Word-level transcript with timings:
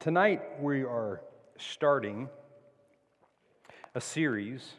Tonight, 0.00 0.42
we 0.60 0.84
are 0.84 1.22
starting 1.56 2.28
a 3.96 4.00
series 4.00 4.74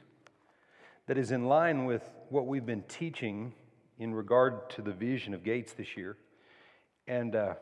that 1.08 1.17
is 1.17 1.31
in 1.31 1.43
line 1.43 1.83
with 1.83 2.09
what 2.29 2.47
we've 2.47 2.65
been 2.65 2.83
teaching 2.83 3.51
in 3.97 4.13
regard 4.13 4.69
to 4.69 4.82
the 4.82 4.93
vision 4.93 5.33
of 5.33 5.43
Gates 5.43 5.74
this 5.74 5.97
year. 5.97 6.16
And, 7.05 7.35
uh, 7.35 7.55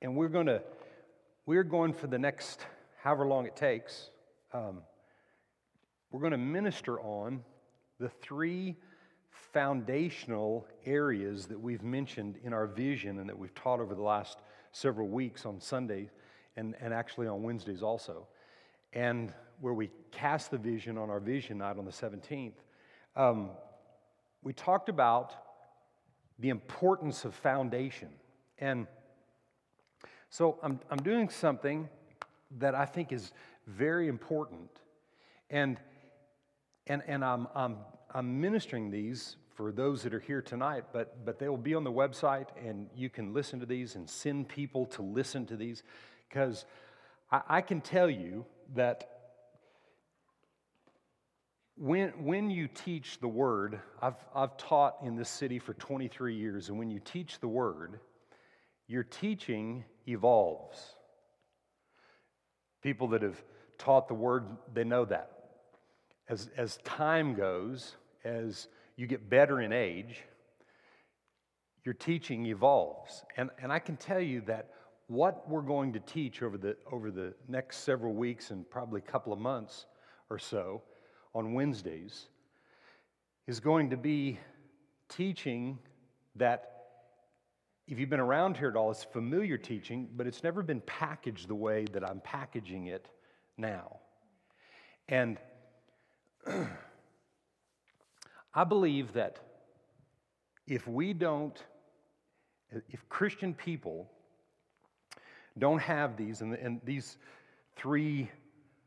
and 0.00 0.16
we're 0.16 0.28
to, 0.46 0.62
we're 1.44 1.64
going 1.64 1.92
for 1.92 2.06
the 2.06 2.18
next 2.18 2.64
however 3.02 3.26
long 3.26 3.44
it 3.44 3.54
takes, 3.54 4.08
um, 4.54 4.78
we're 6.10 6.20
going 6.20 6.32
to 6.32 6.38
minister 6.38 6.98
on 6.98 7.42
the 8.00 8.08
three 8.08 8.78
foundational 9.28 10.66
areas 10.86 11.44
that 11.44 11.60
we've 11.60 11.82
mentioned 11.82 12.38
in 12.42 12.54
our 12.54 12.66
vision 12.66 13.18
and 13.18 13.28
that 13.28 13.38
we've 13.38 13.54
taught 13.54 13.80
over 13.80 13.94
the 13.94 14.00
last 14.00 14.38
several 14.72 15.08
weeks 15.08 15.46
on 15.46 15.60
Sunday 15.60 16.10
and, 16.56 16.74
and 16.80 16.92
actually 16.92 17.26
on 17.26 17.42
Wednesdays 17.42 17.82
also. 17.82 18.26
And 18.92 19.32
where 19.60 19.74
we 19.74 19.90
cast 20.10 20.50
the 20.50 20.58
vision 20.58 20.98
on 20.98 21.08
our 21.08 21.20
vision 21.20 21.58
night 21.58 21.78
on 21.78 21.84
the 21.84 21.90
17th, 21.90 22.52
um, 23.16 23.50
we 24.42 24.52
talked 24.52 24.88
about 24.88 25.34
the 26.38 26.48
importance 26.48 27.24
of 27.24 27.34
foundation. 27.34 28.08
And 28.58 28.86
so 30.30 30.58
I'm, 30.62 30.80
I'm 30.90 30.98
doing 30.98 31.28
something 31.28 31.88
that 32.58 32.74
I 32.74 32.84
think 32.84 33.12
is 33.12 33.32
very 33.66 34.08
important. 34.08 34.70
And, 35.50 35.78
and, 36.86 37.02
and 37.06 37.24
I'm, 37.24 37.46
I'm, 37.54 37.76
I'm 38.14 38.40
ministering 38.40 38.90
these 38.90 39.36
for 39.54 39.72
those 39.72 40.02
that 40.02 40.14
are 40.14 40.20
here 40.20 40.42
tonight, 40.42 40.84
but, 40.92 41.24
but 41.24 41.38
they 41.38 41.48
will 41.48 41.56
be 41.56 41.74
on 41.74 41.84
the 41.84 41.92
website 41.92 42.48
and 42.64 42.88
you 42.94 43.10
can 43.10 43.34
listen 43.34 43.60
to 43.60 43.66
these 43.66 43.94
and 43.94 44.08
send 44.08 44.48
people 44.48 44.86
to 44.86 45.02
listen 45.02 45.46
to 45.46 45.56
these. 45.56 45.82
Because 46.28 46.64
I, 47.30 47.42
I 47.48 47.60
can 47.60 47.80
tell 47.80 48.08
you 48.08 48.44
that 48.74 49.08
when, 51.76 52.10
when 52.24 52.50
you 52.50 52.68
teach 52.68 53.18
the 53.20 53.28
word, 53.28 53.80
I've, 54.00 54.16
I've 54.34 54.56
taught 54.56 54.96
in 55.02 55.16
this 55.16 55.28
city 55.28 55.58
for 55.58 55.74
23 55.74 56.34
years, 56.36 56.68
and 56.68 56.78
when 56.78 56.90
you 56.90 57.00
teach 57.00 57.40
the 57.40 57.48
word, 57.48 57.98
your 58.86 59.02
teaching 59.02 59.84
evolves. 60.06 60.78
People 62.82 63.08
that 63.08 63.22
have 63.22 63.42
taught 63.78 64.08
the 64.08 64.14
word, 64.14 64.44
they 64.72 64.84
know 64.84 65.04
that. 65.04 65.30
As, 66.28 66.50
as 66.56 66.78
time 66.84 67.34
goes, 67.34 67.96
as 68.24 68.68
you 68.96 69.06
get 69.06 69.28
better 69.28 69.60
in 69.60 69.72
age, 69.72 70.22
your 71.84 71.94
teaching 71.94 72.46
evolves. 72.46 73.24
And, 73.36 73.50
and 73.60 73.72
I 73.72 73.78
can 73.78 73.96
tell 73.96 74.20
you 74.20 74.42
that 74.42 74.70
what 75.08 75.48
we're 75.48 75.62
going 75.62 75.92
to 75.92 76.00
teach 76.00 76.42
over 76.42 76.56
the, 76.56 76.76
over 76.90 77.10
the 77.10 77.34
next 77.48 77.78
several 77.78 78.14
weeks 78.14 78.50
and 78.50 78.68
probably 78.70 79.00
a 79.00 79.10
couple 79.10 79.32
of 79.32 79.38
months 79.38 79.86
or 80.30 80.38
so 80.38 80.82
on 81.34 81.54
Wednesdays 81.54 82.28
is 83.46 83.60
going 83.60 83.90
to 83.90 83.96
be 83.96 84.38
teaching 85.08 85.78
that 86.36 86.68
if 87.88 87.98
you've 87.98 88.08
been 88.08 88.20
around 88.20 88.56
here 88.56 88.68
at 88.68 88.76
all, 88.76 88.90
it's 88.90 89.04
familiar 89.04 89.58
teaching, 89.58 90.08
but 90.16 90.26
it's 90.26 90.42
never 90.42 90.62
been 90.62 90.80
packaged 90.82 91.48
the 91.48 91.54
way 91.54 91.84
that 91.92 92.08
I'm 92.08 92.20
packaging 92.20 92.86
it 92.86 93.08
now. 93.58 93.98
And 95.08 95.36
I 98.54 98.64
believe 98.64 99.12
that 99.14 99.38
if 100.66 100.86
we 100.86 101.12
don't, 101.12 101.56
if 102.90 103.08
Christian 103.08 103.54
people 103.54 104.10
don't 105.58 105.80
have 105.80 106.16
these, 106.16 106.40
and, 106.40 106.54
and 106.54 106.80
these 106.84 107.18
three 107.76 108.30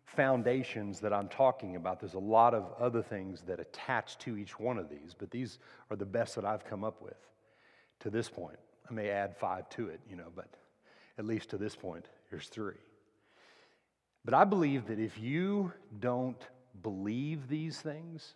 foundations 0.05 0.99
that 0.99 1.13
I'm 1.13 1.27
talking 1.27 1.76
about, 1.76 1.99
there's 1.99 2.14
a 2.14 2.20
lot 2.20 2.53
of 2.53 2.71
other 2.80 3.02
things 3.02 3.42
that 3.42 3.59
attach 3.59 4.17
to 4.20 4.37
each 4.37 4.59
one 4.59 4.77
of 4.77 4.89
these, 4.89 5.15
but 5.17 5.31
these 5.31 5.59
are 5.89 5.95
the 5.95 6.05
best 6.05 6.36
that 6.36 6.45
I've 6.45 6.65
come 6.65 6.83
up 6.83 7.02
with 7.02 7.17
to 7.99 8.09
this 8.09 8.30
point. 8.30 8.58
I 8.89 8.93
may 8.93 9.09
add 9.09 9.36
five 9.36 9.67
to 9.71 9.89
it, 9.89 9.99
you 10.09 10.15
know, 10.15 10.32
but 10.36 10.47
at 11.17 11.26
least 11.26 11.49
to 11.49 11.58
this 11.58 11.76
point, 11.76 12.05
there's 12.30 12.47
three. 12.47 12.76
But 14.23 14.33
I 14.33 14.43
believe 14.43 14.87
that 14.87 14.99
if 14.99 15.20
you 15.20 15.71
don't 15.99 16.42
believe 16.82 17.47
these 17.47 17.80
things, 17.80 18.36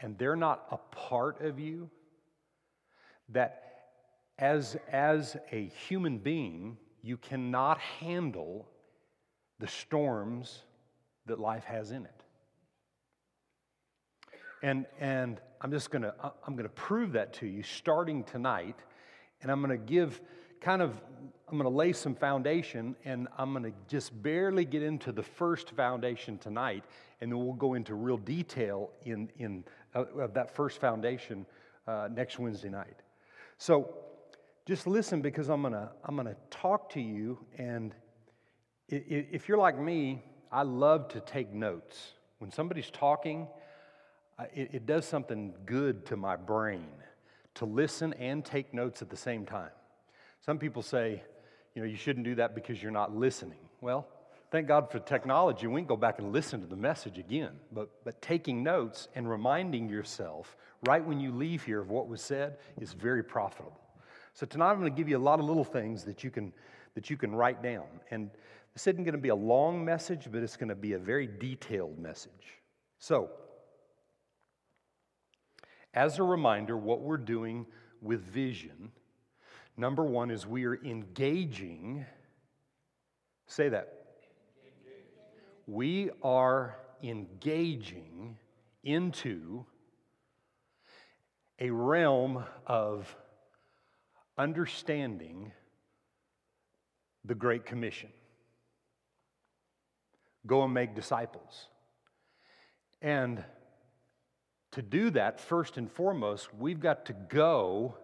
and 0.00 0.16
they're 0.18 0.36
not 0.36 0.66
a 0.70 0.76
part 0.94 1.40
of 1.40 1.58
you, 1.58 1.90
that 3.30 3.64
as, 4.38 4.76
as 4.90 5.36
a 5.52 5.66
human 5.88 6.18
being, 6.18 6.76
you 7.02 7.16
cannot 7.16 7.78
handle 7.78 8.68
the 9.58 9.66
storms 9.66 10.62
that 11.26 11.38
life 11.38 11.64
has 11.64 11.90
in 11.90 12.04
it. 12.04 12.22
And, 14.62 14.86
and 15.00 15.40
I'm 15.60 15.70
just 15.70 15.90
gonna, 15.90 16.14
I'm 16.46 16.56
gonna 16.56 16.68
prove 16.68 17.12
that 17.12 17.32
to 17.34 17.46
you 17.46 17.62
starting 17.62 18.24
tonight, 18.24 18.76
and 19.42 19.50
I'm 19.50 19.60
gonna 19.60 19.76
give 19.76 20.20
kind 20.60 20.82
of, 20.82 21.00
I'm 21.48 21.56
gonna 21.56 21.68
lay 21.68 21.92
some 21.92 22.14
foundation, 22.14 22.96
and 23.04 23.28
I'm 23.36 23.52
gonna 23.52 23.72
just 23.88 24.20
barely 24.22 24.64
get 24.64 24.82
into 24.82 25.12
the 25.12 25.22
first 25.22 25.70
foundation 25.70 26.38
tonight, 26.38 26.84
and 27.20 27.30
then 27.30 27.38
we'll 27.38 27.54
go 27.54 27.74
into 27.74 27.94
real 27.94 28.18
detail 28.18 28.90
in, 29.04 29.30
in 29.38 29.64
of 29.94 30.34
that 30.34 30.54
first 30.54 30.80
foundation 30.80 31.46
uh, 31.86 32.08
next 32.12 32.38
Wednesday 32.38 32.68
night. 32.68 32.96
So 33.56 33.94
just 34.66 34.86
listen 34.86 35.22
because 35.22 35.48
I'm 35.48 35.62
gonna, 35.62 35.90
I'm 36.04 36.16
gonna 36.16 36.36
talk 36.50 36.90
to 36.90 37.00
you, 37.00 37.38
and 37.56 37.94
if 38.88 39.48
you're 39.48 39.58
like 39.58 39.78
me, 39.78 40.22
I 40.52 40.62
love 40.62 41.08
to 41.08 41.20
take 41.20 41.52
notes. 41.52 42.12
When 42.38 42.50
somebody's 42.50 42.90
talking, 42.90 43.48
it, 44.54 44.70
it 44.72 44.86
does 44.86 45.04
something 45.06 45.54
good 45.66 46.06
to 46.06 46.16
my 46.16 46.36
brain 46.36 46.86
to 47.54 47.64
listen 47.64 48.12
and 48.14 48.44
take 48.44 48.72
notes 48.72 49.02
at 49.02 49.10
the 49.10 49.16
same 49.16 49.44
time. 49.44 49.70
Some 50.44 50.58
people 50.58 50.82
say, 50.82 51.22
you 51.74 51.82
know, 51.82 51.88
you 51.88 51.96
shouldn't 51.96 52.24
do 52.24 52.36
that 52.36 52.54
because 52.54 52.82
you're 52.82 52.92
not 52.92 53.14
listening. 53.14 53.58
Well, 53.80 54.06
thank 54.50 54.68
God 54.68 54.90
for 54.90 54.98
technology. 54.98 55.66
We 55.66 55.80
can 55.80 55.88
go 55.88 55.96
back 55.96 56.18
and 56.18 56.32
listen 56.32 56.60
to 56.60 56.66
the 56.66 56.76
message 56.76 57.18
again. 57.18 57.52
But, 57.72 57.90
but 58.04 58.20
taking 58.22 58.62
notes 58.62 59.08
and 59.14 59.28
reminding 59.28 59.88
yourself 59.88 60.56
right 60.86 61.04
when 61.04 61.20
you 61.20 61.32
leave 61.32 61.64
here 61.64 61.80
of 61.80 61.90
what 61.90 62.08
was 62.08 62.22
said 62.22 62.58
is 62.80 62.92
very 62.92 63.22
profitable. 63.22 63.78
So 64.34 64.46
tonight 64.46 64.70
I'm 64.70 64.80
going 64.80 64.92
to 64.92 64.96
give 64.96 65.08
you 65.08 65.16
a 65.16 65.18
lot 65.18 65.40
of 65.40 65.46
little 65.46 65.64
things 65.64 66.04
that 66.04 66.22
you 66.22 66.30
can, 66.30 66.52
that 66.94 67.10
you 67.10 67.16
can 67.16 67.34
write 67.34 67.62
down. 67.62 67.86
And 68.10 68.30
this 68.72 68.86
isn't 68.86 69.02
going 69.02 69.14
to 69.14 69.20
be 69.20 69.30
a 69.30 69.34
long 69.34 69.84
message, 69.84 70.28
but 70.30 70.42
it's 70.42 70.56
going 70.56 70.68
to 70.68 70.76
be 70.76 70.92
a 70.92 70.98
very 70.98 71.26
detailed 71.26 71.98
message. 71.98 72.60
So, 72.98 73.30
as 75.94 76.18
a 76.18 76.22
reminder, 76.22 76.76
what 76.76 77.00
we're 77.00 77.16
doing 77.16 77.66
with 78.00 78.20
vision, 78.20 78.92
number 79.76 80.04
one 80.04 80.30
is 80.30 80.46
we 80.46 80.64
are 80.64 80.76
engaging, 80.84 82.06
say 83.48 83.68
that, 83.70 83.97
we 85.68 86.08
are 86.22 86.78
engaging 87.02 88.38
into 88.82 89.66
a 91.60 91.68
realm 91.68 92.42
of 92.66 93.14
understanding 94.38 95.52
the 97.26 97.34
Great 97.34 97.66
Commission 97.66 98.08
go 100.46 100.62
and 100.62 100.72
make 100.72 100.94
disciples. 100.94 101.66
And 103.02 103.44
to 104.70 104.80
do 104.80 105.10
that, 105.10 105.38
first 105.38 105.76
and 105.76 105.92
foremost, 105.92 106.48
we've 106.54 106.80
got 106.80 107.04
to 107.06 107.12
go 107.12 107.98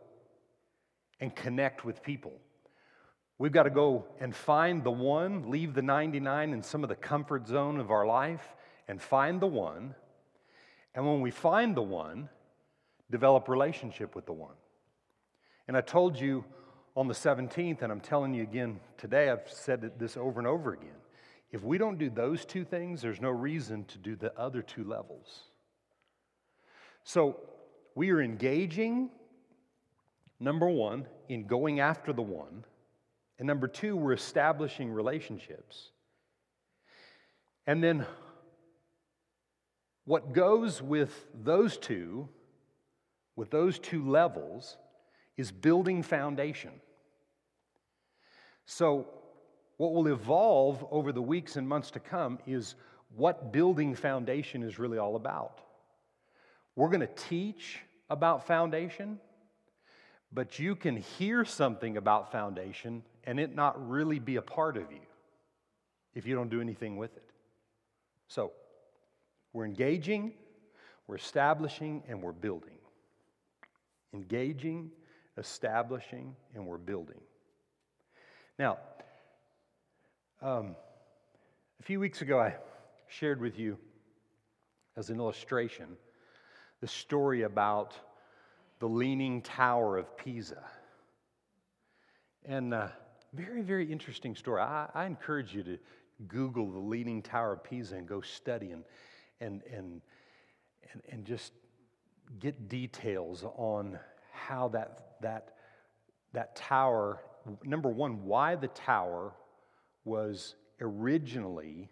and 1.19 1.35
connect 1.35 1.83
with 1.83 2.03
people. 2.03 2.35
We've 3.39 3.53
got 3.53 3.65
to 3.65 3.71
go 3.71 4.07
and 4.21 4.35
find 4.35 4.85
the 4.85 4.91
one, 4.91 5.51
leave 5.51 5.75
the 5.75 5.83
99 5.83 6.53
in 6.53 6.63
some 6.63 6.83
of 6.83 6.89
the 6.89 6.95
comfort 6.95 7.49
zone 7.49 7.81
of 7.81 7.91
our 7.91 8.07
life, 8.07 8.55
and 8.87 9.01
find 9.01 9.41
the 9.41 9.47
one. 9.47 9.95
And 10.95 11.07
when 11.07 11.21
we 11.21 11.31
find 11.31 11.77
the 11.77 11.83
one, 11.83 12.29
develop 13.11 13.49
relationship 13.49 14.15
with 14.15 14.27
the 14.27 14.33
one. 14.33 14.55
And 15.67 15.77
I 15.77 15.81
told 15.81 16.19
you 16.19 16.45
on 16.97 17.09
the 17.09 17.15
17th, 17.15 17.83
and 17.83 17.91
I'm 17.91 18.01
telling 18.01 18.35
you 18.35 18.43
again 18.43 18.79
today, 18.97 19.31
I've 19.31 19.49
said 19.51 19.99
this 19.99 20.17
over 20.17 20.39
and 20.39 20.47
over 20.47 20.73
again. 20.73 20.91
If 21.51 21.63
we 21.63 21.79
don't 21.79 21.99
do 21.99 22.11
those 22.11 22.45
two 22.45 22.65
things, 22.65 23.03
there's 23.03 23.21
no 23.21 23.31
reason 23.31 23.85
to 23.87 23.99
do 23.99 24.17
the 24.17 24.37
other 24.39 24.63
two 24.63 24.85
levels. 24.85 25.45
So 27.03 27.41
we 27.95 28.11
are 28.11 28.21
engaging, 28.21 29.11
number 30.41 30.69
one, 30.69 31.07
in 31.29 31.47
going 31.47 31.81
after 31.81 32.13
the 32.13 32.23
one. 32.23 32.65
And 33.39 33.47
number 33.47 33.67
two, 33.67 33.97
we're 33.97 34.13
establishing 34.13 34.93
relationships. 34.93 35.91
And 37.67 37.83
then 37.83 38.07
what 40.05 40.33
goes 40.33 40.83
with 40.83 41.27
those 41.35 41.77
two, 41.79 42.29
with 43.37 43.51
those 43.51 43.79
two 43.79 44.09
levels, 44.09 44.77
is 45.37 45.51
building 45.51 46.03
foundation. 46.03 46.73
So, 48.67 49.09
what 49.77 49.93
will 49.93 50.07
evolve 50.07 50.87
over 50.91 51.11
the 51.11 51.23
weeks 51.23 51.57
and 51.57 51.69
months 51.69 51.91
to 51.93 52.01
come 52.01 52.39
is 52.47 52.77
what 53.17 53.53
building 53.53 53.95
foundation 53.95 54.63
is 54.63 54.79
really 54.79 54.99
all 54.99 55.17
about. 55.17 55.61
We're 56.77 56.89
going 56.89 57.01
to 57.01 57.07
teach 57.29 57.81
about 58.09 58.47
foundation, 58.47 59.19
but 60.35 60.59
you 60.59 60.75
can 60.75 60.97
hear 60.97 61.45
something 61.45 61.97
about 61.97 62.33
foundation 62.33 63.03
and 63.23 63.39
it 63.39 63.55
not 63.55 63.89
really 63.89 64.19
be 64.19 64.37
a 64.37 64.43
part 64.43 64.77
of 64.77 64.91
you 64.91 65.01
if 66.15 66.27
you 66.27 66.35
don't 66.35 66.51
do 66.51 66.61
anything 66.61 66.97
with 66.97 67.17
it. 67.17 67.31
So, 68.27 68.53
we're 69.53 69.65
engaging, 69.65 70.33
we're 71.07 71.17
establishing, 71.17 72.03
and 72.09 72.21
we're 72.21 72.33
building. 72.33 72.79
Engaging, 74.13 74.91
establishing, 75.39 76.35
and 76.55 76.67
we're 76.67 76.79
building. 76.79 77.21
Now, 78.59 78.79
um, 80.43 80.75
a 81.79 81.83
few 81.83 82.01
weeks 82.01 82.23
ago, 82.23 82.41
I 82.41 82.57
shared 83.07 83.41
with 83.41 83.59
you 83.59 83.79
as 84.97 85.11
an 85.11 85.19
illustration 85.19 85.97
the 86.81 86.89
story 86.89 87.43
about 87.43 87.95
the 88.85 88.91
Leaning 88.91 89.41
Tower 89.41 89.97
of 89.97 90.15
Pisa. 90.15 90.63
And 92.45 92.75
uh, 92.75 92.89
very, 93.33 93.63
very 93.63 93.91
interesting 93.91 94.37
story. 94.37 94.61
I, 94.61 94.91
I, 94.93 95.07
encourage 95.07 95.55
you 95.55 95.63
to 95.63 95.79
Google 96.29 96.71
the 96.71 96.81
Leaning 96.81 97.23
Tower 97.23 97.55
of 97.55 97.65
Pisa 97.65 97.95
and 97.95 98.07
go 98.07 98.21
study 98.21 98.73
and, 98.73 98.85
and, 99.41 99.63
and, 99.75 100.03
and, 100.93 101.03
and 101.09 101.25
just 101.25 101.55
get 102.41 102.69
details 102.69 103.43
on 103.57 103.99
how 104.33 104.69
that, 104.69 105.15
that, 105.23 105.55
that 106.35 106.55
tower, 106.55 107.23
number 107.65 107.89
one, 107.89 108.23
why 108.27 108.55
the 108.55 108.69
tower 108.69 109.33
was 110.05 110.57
originally 110.83 111.89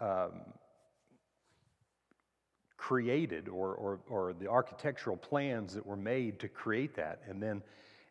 um, 0.00 0.42
created 2.84 3.48
or, 3.48 3.74
or, 3.74 3.98
or 4.10 4.34
the 4.34 4.46
architectural 4.46 5.16
plans 5.16 5.72
that 5.72 5.86
were 5.86 5.96
made 5.96 6.38
to 6.38 6.48
create 6.48 6.96
that, 6.96 7.22
and 7.26 7.42
then, 7.42 7.62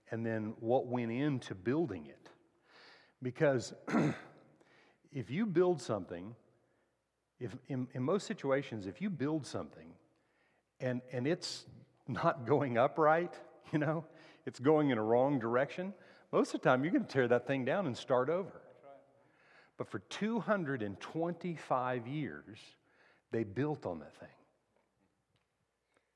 and 0.10 0.26
then 0.26 0.56
what 0.62 0.88
went 0.88 1.12
into 1.12 1.54
building 1.54 2.08
it. 2.08 2.32
Because 3.22 3.76
if 5.14 5.30
you 5.30 5.46
build 5.46 5.80
something, 5.80 6.34
if 7.40 7.56
in, 7.68 7.88
in 7.94 8.02
most 8.02 8.26
situations, 8.26 8.88
if 8.88 9.00
you 9.00 9.12
build 9.12 9.46
something 9.46 9.92
and, 10.80 11.02
and 11.12 11.28
it's 11.28 11.68
not 12.08 12.48
going 12.48 12.80
upright, 12.80 13.36
you 13.72 13.78
know, 13.78 14.04
it's 14.48 14.58
going 14.58 14.90
in 14.90 14.98
a 14.98 15.04
wrong 15.04 15.38
direction, 15.38 15.94
most 16.32 16.56
of 16.56 16.62
the 16.62 16.68
time 16.68 16.84
you're 16.84 16.94
going 16.94 17.06
to 17.06 17.14
tear 17.14 17.28
that 17.28 17.46
thing 17.46 17.64
down 17.64 17.86
and 17.86 17.96
start 17.96 18.28
over. 18.28 18.60
But 19.78 19.88
for 19.88 20.00
225 20.00 22.08
years, 22.08 22.58
they 23.30 23.44
built 23.44 23.86
on 23.86 24.00
that 24.00 24.16
thing. 24.16 24.30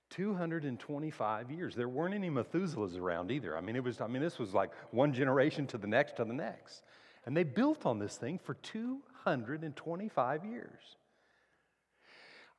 225 0.09 1.51
years. 1.51 1.75
There 1.75 1.89
weren't 1.89 2.13
any 2.13 2.29
Methuselahs 2.29 2.97
around 2.97 3.31
either. 3.31 3.57
I 3.57 3.61
mean, 3.61 3.75
it 3.75 3.83
was, 3.83 4.01
I 4.01 4.07
mean, 4.07 4.21
this 4.21 4.39
was 4.39 4.53
like 4.53 4.71
one 4.91 5.13
generation 5.13 5.67
to 5.67 5.77
the 5.77 5.87
next 5.87 6.17
to 6.17 6.25
the 6.25 6.33
next. 6.33 6.83
And 7.25 7.35
they 7.35 7.43
built 7.43 7.85
on 7.85 7.99
this 7.99 8.15
thing 8.15 8.39
for 8.39 8.53
225 8.55 10.45
years. 10.45 10.95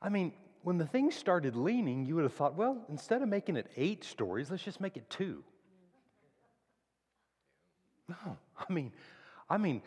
I 0.01 0.09
mean, 0.09 0.33
when 0.63 0.77
the 0.77 0.85
thing 0.85 1.11
started 1.11 1.55
leaning, 1.55 2.05
you 2.05 2.15
would 2.15 2.23
have 2.23 2.33
thought, 2.33 2.55
well, 2.55 2.85
instead 2.89 3.21
of 3.21 3.29
making 3.29 3.55
it 3.55 3.69
eight 3.75 4.03
stories, 4.03 4.51
let's 4.51 4.63
just 4.63 4.81
make 4.81 4.97
it 4.97 5.09
two. 5.09 5.43
No, 8.07 8.37
I 8.57 8.71
mean, 8.71 8.91
I 9.49 9.57
mean, 9.57 9.81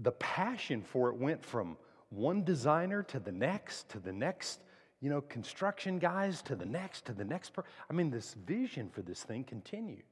the 0.00 0.12
passion 0.12 0.82
for 0.82 1.08
it 1.10 1.16
went 1.16 1.44
from 1.44 1.76
one 2.10 2.44
designer 2.44 3.02
to 3.04 3.20
the 3.20 3.32
next, 3.32 3.88
to 3.90 3.98
the 3.98 4.12
next, 4.12 4.60
you 5.00 5.08
know, 5.08 5.20
construction 5.22 5.98
guys 5.98 6.42
to 6.42 6.54
the 6.54 6.66
next, 6.66 7.06
to 7.06 7.12
the 7.12 7.24
next. 7.24 7.52
Per- 7.52 7.64
I 7.88 7.92
mean, 7.92 8.10
this 8.10 8.34
vision 8.34 8.90
for 8.90 9.02
this 9.02 9.22
thing 9.22 9.44
continued. 9.44 10.04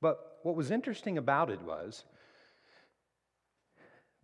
But 0.00 0.38
what 0.42 0.56
was 0.56 0.70
interesting 0.70 1.18
about 1.18 1.50
it 1.50 1.60
was 1.62 2.04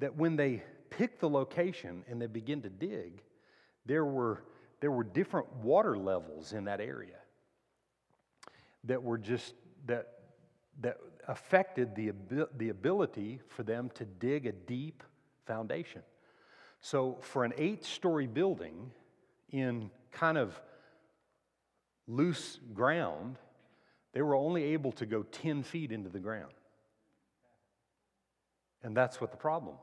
that 0.01 0.17
when 0.17 0.37
they 0.37 0.63
picked 0.91 1.21
the 1.21 1.29
location 1.29 2.05
and 2.09 2.21
they 2.21 2.27
began 2.27 2.63
to 2.63 2.69
dig, 2.69 3.23
there 3.87 4.05
were, 4.05 4.43
there 4.81 4.91
were 4.91 5.05
different 5.05 5.53
water 5.57 5.97
levels 5.97 6.53
in 6.53 6.65
that 6.65 6.81
area 6.81 7.19
that 8.85 9.03
were 9.03 9.19
just, 9.19 9.55
that, 9.87 10.09
that 10.81 10.99
affected 11.29 11.95
the, 11.95 12.13
the 12.57 12.69
ability 12.69 13.41
for 13.49 13.63
them 13.63 13.91
to 13.95 14.05
dig 14.05 14.47
a 14.47 14.53
deep 14.53 15.03
foundation. 15.47 16.03
So, 16.81 17.17
for 17.23 17.45
an 17.45 17.55
eight 17.57 17.85
story 17.85 18.27
building 18.27 18.91
in 19.55 19.91
kind 20.11 20.37
of 20.37 20.61
loose 22.09 22.59
ground, 22.75 23.37
they 24.13 24.21
were 24.21 24.35
only 24.35 24.65
able 24.65 24.91
to 24.93 25.07
go 25.07 25.23
10 25.23 25.63
feet 25.63 25.93
into 25.93 26.11
the 26.11 26.19
ground. 26.19 26.53
And 28.83 28.97
that's 28.97 29.21
what 29.21 29.31
the 29.31 29.37
problem 29.37 29.77
was. 29.77 29.81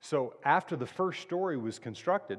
So, 0.00 0.34
after 0.44 0.76
the 0.76 0.86
first 0.86 1.20
story 1.22 1.56
was 1.56 1.80
constructed, 1.80 2.38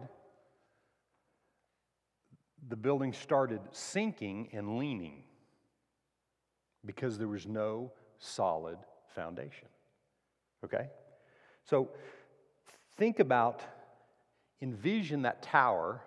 the 2.70 2.78
building 2.78 3.12
started 3.12 3.60
sinking 3.72 4.50
and 4.54 4.78
leaning 4.78 5.24
because 6.86 7.18
there 7.18 7.28
was 7.28 7.46
no 7.46 7.92
solid 8.18 8.78
foundation. 9.14 9.68
Okay? 10.64 10.88
So 11.66 11.90
think 12.98 13.20
about, 13.20 13.62
envision 14.62 15.22
that 15.24 15.42
tower. 15.42 16.02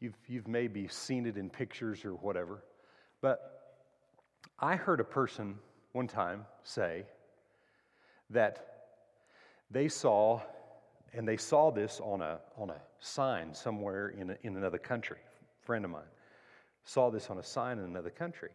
You've, 0.00 0.16
you've 0.26 0.48
maybe 0.48 0.88
seen 0.88 1.26
it 1.26 1.36
in 1.36 1.48
pictures 1.48 2.04
or 2.04 2.12
whatever, 2.14 2.62
but 3.20 3.54
I 4.58 4.76
heard 4.76 5.00
a 5.00 5.04
person 5.04 5.56
one 5.92 6.08
time 6.08 6.44
say 6.62 7.04
that 8.30 8.74
they 9.70 9.88
saw, 9.88 10.40
and 11.12 11.26
they 11.26 11.36
saw 11.36 11.70
this 11.70 12.00
on 12.02 12.20
a, 12.20 12.38
on 12.56 12.70
a 12.70 12.80
sign 13.00 13.54
somewhere 13.54 14.08
in, 14.08 14.30
a, 14.30 14.36
in 14.42 14.56
another 14.56 14.78
country. 14.78 15.18
A 15.62 15.66
friend 15.66 15.84
of 15.84 15.90
mine 15.90 16.02
saw 16.84 17.10
this 17.10 17.30
on 17.30 17.38
a 17.38 17.42
sign 17.42 17.78
in 17.78 17.84
another 17.84 18.10
country. 18.10 18.50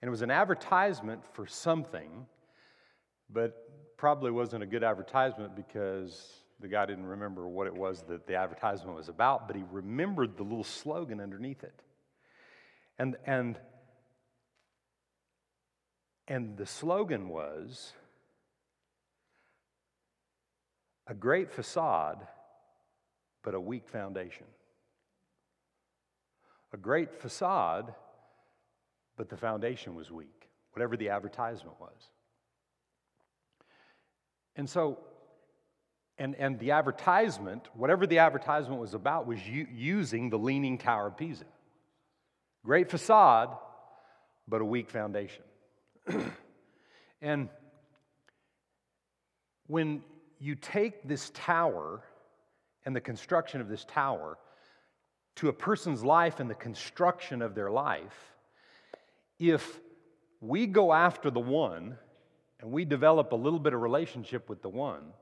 And 0.00 0.08
it 0.08 0.10
was 0.10 0.22
an 0.22 0.30
advertisement 0.30 1.22
for 1.32 1.46
something, 1.46 2.26
but 3.30 3.96
probably 3.96 4.30
wasn't 4.30 4.62
a 4.62 4.66
good 4.66 4.84
advertisement 4.84 5.54
because 5.56 6.43
the 6.60 6.68
guy 6.68 6.86
didn't 6.86 7.06
remember 7.06 7.46
what 7.48 7.66
it 7.66 7.74
was 7.74 8.02
that 8.08 8.26
the 8.26 8.36
advertisement 8.36 8.96
was 8.96 9.08
about, 9.08 9.46
but 9.46 9.56
he 9.56 9.64
remembered 9.70 10.36
the 10.36 10.42
little 10.42 10.64
slogan 10.64 11.20
underneath 11.20 11.62
it. 11.64 11.82
And, 12.98 13.16
and, 13.26 13.58
and 16.28 16.56
the 16.56 16.66
slogan 16.66 17.28
was 17.28 17.92
a 21.06 21.14
great 21.14 21.50
facade, 21.50 22.26
but 23.42 23.54
a 23.54 23.60
weak 23.60 23.88
foundation. 23.88 24.46
A 26.72 26.76
great 26.76 27.20
facade, 27.20 27.94
but 29.16 29.28
the 29.28 29.36
foundation 29.36 29.94
was 29.94 30.10
weak, 30.10 30.48
whatever 30.72 30.96
the 30.96 31.10
advertisement 31.10 31.78
was. 31.80 32.10
And 34.56 34.70
so, 34.70 34.98
and, 36.18 36.34
and 36.36 36.58
the 36.60 36.70
advertisement, 36.70 37.68
whatever 37.74 38.06
the 38.06 38.18
advertisement 38.18 38.80
was 38.80 38.94
about, 38.94 39.26
was 39.26 39.46
u- 39.46 39.66
using 39.72 40.30
the 40.30 40.38
Leaning 40.38 40.78
Tower 40.78 41.08
of 41.08 41.16
Pisa. 41.16 41.44
Great 42.64 42.90
facade, 42.90 43.50
but 44.46 44.60
a 44.60 44.64
weak 44.64 44.90
foundation. 44.90 45.42
and 47.20 47.48
when 49.66 50.02
you 50.38 50.54
take 50.54 51.06
this 51.06 51.30
tower 51.34 52.02
and 52.84 52.94
the 52.94 53.00
construction 53.00 53.60
of 53.60 53.68
this 53.68 53.84
tower 53.84 54.38
to 55.36 55.48
a 55.48 55.52
person's 55.52 56.04
life 56.04 56.38
and 56.38 56.48
the 56.48 56.54
construction 56.54 57.42
of 57.42 57.54
their 57.54 57.70
life, 57.70 58.34
if 59.38 59.80
we 60.40 60.66
go 60.66 60.92
after 60.92 61.30
the 61.30 61.40
one 61.40 61.96
and 62.60 62.70
we 62.70 62.84
develop 62.84 63.32
a 63.32 63.36
little 63.36 63.58
bit 63.58 63.74
of 63.74 63.80
relationship 63.80 64.48
with 64.48 64.62
the 64.62 64.68
one, 64.68 65.12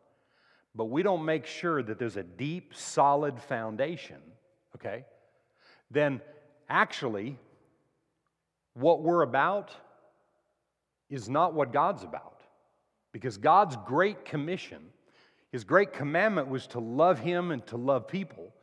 but 0.74 0.86
we 0.86 1.02
don't 1.02 1.24
make 1.24 1.46
sure 1.46 1.82
that 1.82 1.98
there's 1.98 2.16
a 2.16 2.22
deep, 2.22 2.74
solid 2.74 3.40
foundation, 3.40 4.16
okay, 4.76 5.04
then 5.90 6.20
actually 6.68 7.38
what 8.74 9.02
we're 9.02 9.22
about 9.22 9.70
is 11.10 11.28
not 11.28 11.52
what 11.52 11.72
God's 11.72 12.02
about. 12.02 12.40
Because 13.12 13.36
God's 13.36 13.76
great 13.84 14.24
commission, 14.24 14.80
His 15.50 15.64
great 15.64 15.92
commandment 15.92 16.48
was 16.48 16.66
to 16.68 16.80
love 16.80 17.18
Him 17.18 17.50
and 17.50 17.64
to 17.66 17.76
love 17.76 18.08
people, 18.08 18.54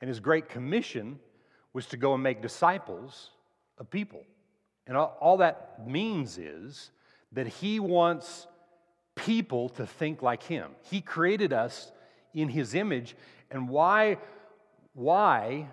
and 0.00 0.08
His 0.08 0.20
great 0.20 0.48
commission 0.48 1.18
was 1.72 1.86
to 1.86 1.96
go 1.96 2.14
and 2.14 2.22
make 2.22 2.40
disciples 2.40 3.30
of 3.78 3.90
people. 3.90 4.22
And 4.86 4.96
all, 4.96 5.36
that 5.38 5.86
means 5.86 6.38
is 6.38 6.92
that 7.32 7.48
He 7.48 7.80
wants 7.80 8.46
people 9.18 9.68
to 9.70 9.86
think 9.86 10.22
like 10.22 10.42
Him. 10.42 10.70
He 10.90 11.00
created 11.00 11.52
us 11.52 11.92
in 12.34 12.48
His 12.48 12.74
image. 12.74 13.16
And 13.50 13.68
why, 13.68 14.18
why 14.94 15.68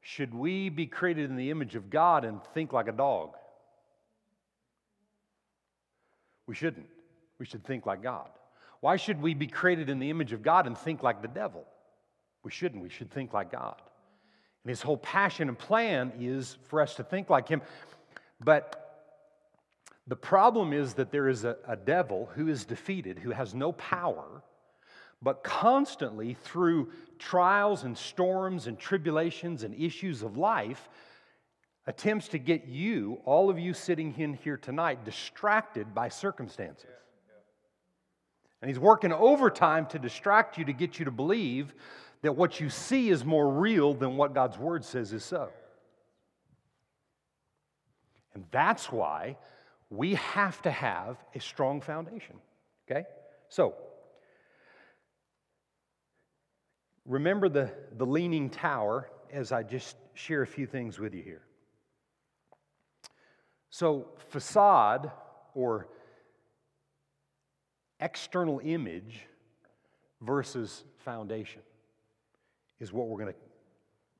should 0.00 0.34
we 0.34 0.68
be 0.68 0.86
created 0.86 1.30
in 1.30 1.36
the 1.36 1.50
image 1.50 1.74
of 1.74 1.90
God 1.90 2.24
and 2.24 2.42
think 2.54 2.72
like 2.72 2.88
a 2.88 2.92
dog? 2.92 3.36
We 6.46 6.54
shouldn't. 6.54 6.88
We 7.38 7.46
should 7.46 7.64
think 7.64 7.86
like 7.86 8.02
God. 8.02 8.28
Why 8.80 8.96
should 8.96 9.22
we 9.22 9.34
be 9.34 9.46
created 9.46 9.88
in 9.88 10.00
the 10.00 10.10
image 10.10 10.32
of 10.32 10.42
God 10.42 10.66
and 10.66 10.76
think 10.76 11.02
like 11.02 11.22
the 11.22 11.28
devil? 11.28 11.64
We 12.42 12.50
shouldn't. 12.50 12.82
We 12.82 12.88
should 12.88 13.10
think 13.10 13.32
like 13.32 13.52
God. 13.52 13.80
And 14.64 14.70
his 14.70 14.82
whole 14.82 14.96
passion 14.96 15.48
and 15.48 15.58
plan 15.58 16.12
is 16.18 16.56
for 16.68 16.80
us 16.80 16.96
to 16.96 17.04
think 17.04 17.30
like 17.30 17.48
him. 17.48 17.62
But 18.40 18.81
the 20.06 20.16
problem 20.16 20.72
is 20.72 20.94
that 20.94 21.12
there 21.12 21.28
is 21.28 21.44
a, 21.44 21.56
a 21.66 21.76
devil 21.76 22.28
who 22.34 22.48
is 22.48 22.64
defeated, 22.64 23.18
who 23.18 23.30
has 23.30 23.54
no 23.54 23.72
power, 23.72 24.42
but 25.20 25.44
constantly 25.44 26.34
through 26.34 26.90
trials 27.18 27.84
and 27.84 27.96
storms 27.96 28.66
and 28.66 28.78
tribulations 28.78 29.62
and 29.62 29.74
issues 29.74 30.22
of 30.22 30.36
life 30.36 30.88
attempts 31.86 32.28
to 32.28 32.38
get 32.38 32.66
you, 32.66 33.20
all 33.24 33.48
of 33.48 33.58
you 33.58 33.72
sitting 33.72 34.14
in 34.18 34.34
here 34.34 34.56
tonight, 34.56 35.04
distracted 35.04 35.94
by 35.94 36.08
circumstances. 36.08 36.90
And 38.60 38.68
he's 38.68 38.78
working 38.78 39.12
overtime 39.12 39.86
to 39.86 39.98
distract 39.98 40.58
you, 40.58 40.64
to 40.64 40.72
get 40.72 40.98
you 40.98 41.04
to 41.04 41.10
believe 41.10 41.74
that 42.22 42.36
what 42.36 42.60
you 42.60 42.70
see 42.70 43.10
is 43.10 43.24
more 43.24 43.48
real 43.48 43.94
than 43.94 44.16
what 44.16 44.34
God's 44.34 44.58
word 44.58 44.84
says 44.84 45.12
is 45.12 45.24
so. 45.24 45.50
And 48.34 48.44
that's 48.50 48.90
why 48.90 49.36
we 49.92 50.14
have 50.14 50.62
to 50.62 50.70
have 50.70 51.18
a 51.34 51.40
strong 51.40 51.82
foundation. 51.82 52.36
Okay? 52.90 53.04
So, 53.50 53.74
remember 57.04 57.50
the, 57.50 57.70
the 57.98 58.06
leaning 58.06 58.48
tower 58.48 59.10
as 59.30 59.52
I 59.52 59.62
just 59.62 59.96
share 60.14 60.40
a 60.40 60.46
few 60.46 60.66
things 60.66 60.98
with 60.98 61.14
you 61.14 61.22
here. 61.22 61.42
So, 63.68 64.08
facade 64.30 65.10
or 65.54 65.88
external 68.00 68.62
image 68.64 69.26
versus 70.22 70.84
foundation 71.04 71.60
is 72.80 72.94
what 72.94 73.08
we're 73.08 73.18
going 73.18 73.34
to 73.34 73.38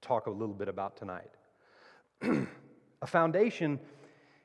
talk 0.06 0.26
a 0.26 0.30
little 0.30 0.54
bit 0.54 0.68
about 0.68 0.98
tonight. 0.98 1.30
a 2.22 3.06
foundation 3.06 3.80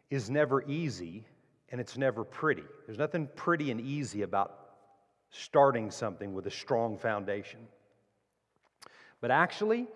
is 0.09 0.29
never 0.29 0.63
easy 0.63 1.25
and 1.69 1.81
it's 1.81 1.97
never 1.97 2.23
pretty. 2.23 2.63
There's 2.85 2.97
nothing 2.97 3.27
pretty 3.35 3.71
and 3.71 3.81
easy 3.81 4.21
about 4.21 4.59
starting 5.31 5.91
something 5.91 6.33
with 6.33 6.47
a 6.47 6.51
strong 6.51 6.97
foundation. 6.97 7.59
But 9.19 9.31
actually, 9.31 9.87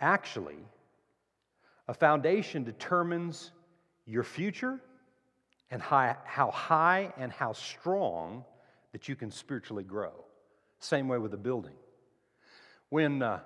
actually, 0.00 0.58
a 1.86 1.94
foundation 1.94 2.64
determines 2.64 3.52
your 4.06 4.24
future 4.24 4.80
and 5.70 5.80
how, 5.80 6.16
how 6.24 6.50
high 6.50 7.12
and 7.16 7.30
how 7.30 7.52
strong 7.52 8.44
that 8.92 9.08
you 9.08 9.14
can 9.14 9.30
spiritually 9.30 9.84
grow. 9.84 10.12
Same 10.80 11.06
way 11.06 11.18
with 11.18 11.32
a 11.34 11.36
building. 11.36 11.74
When, 12.88 13.22
uh, 13.22 13.40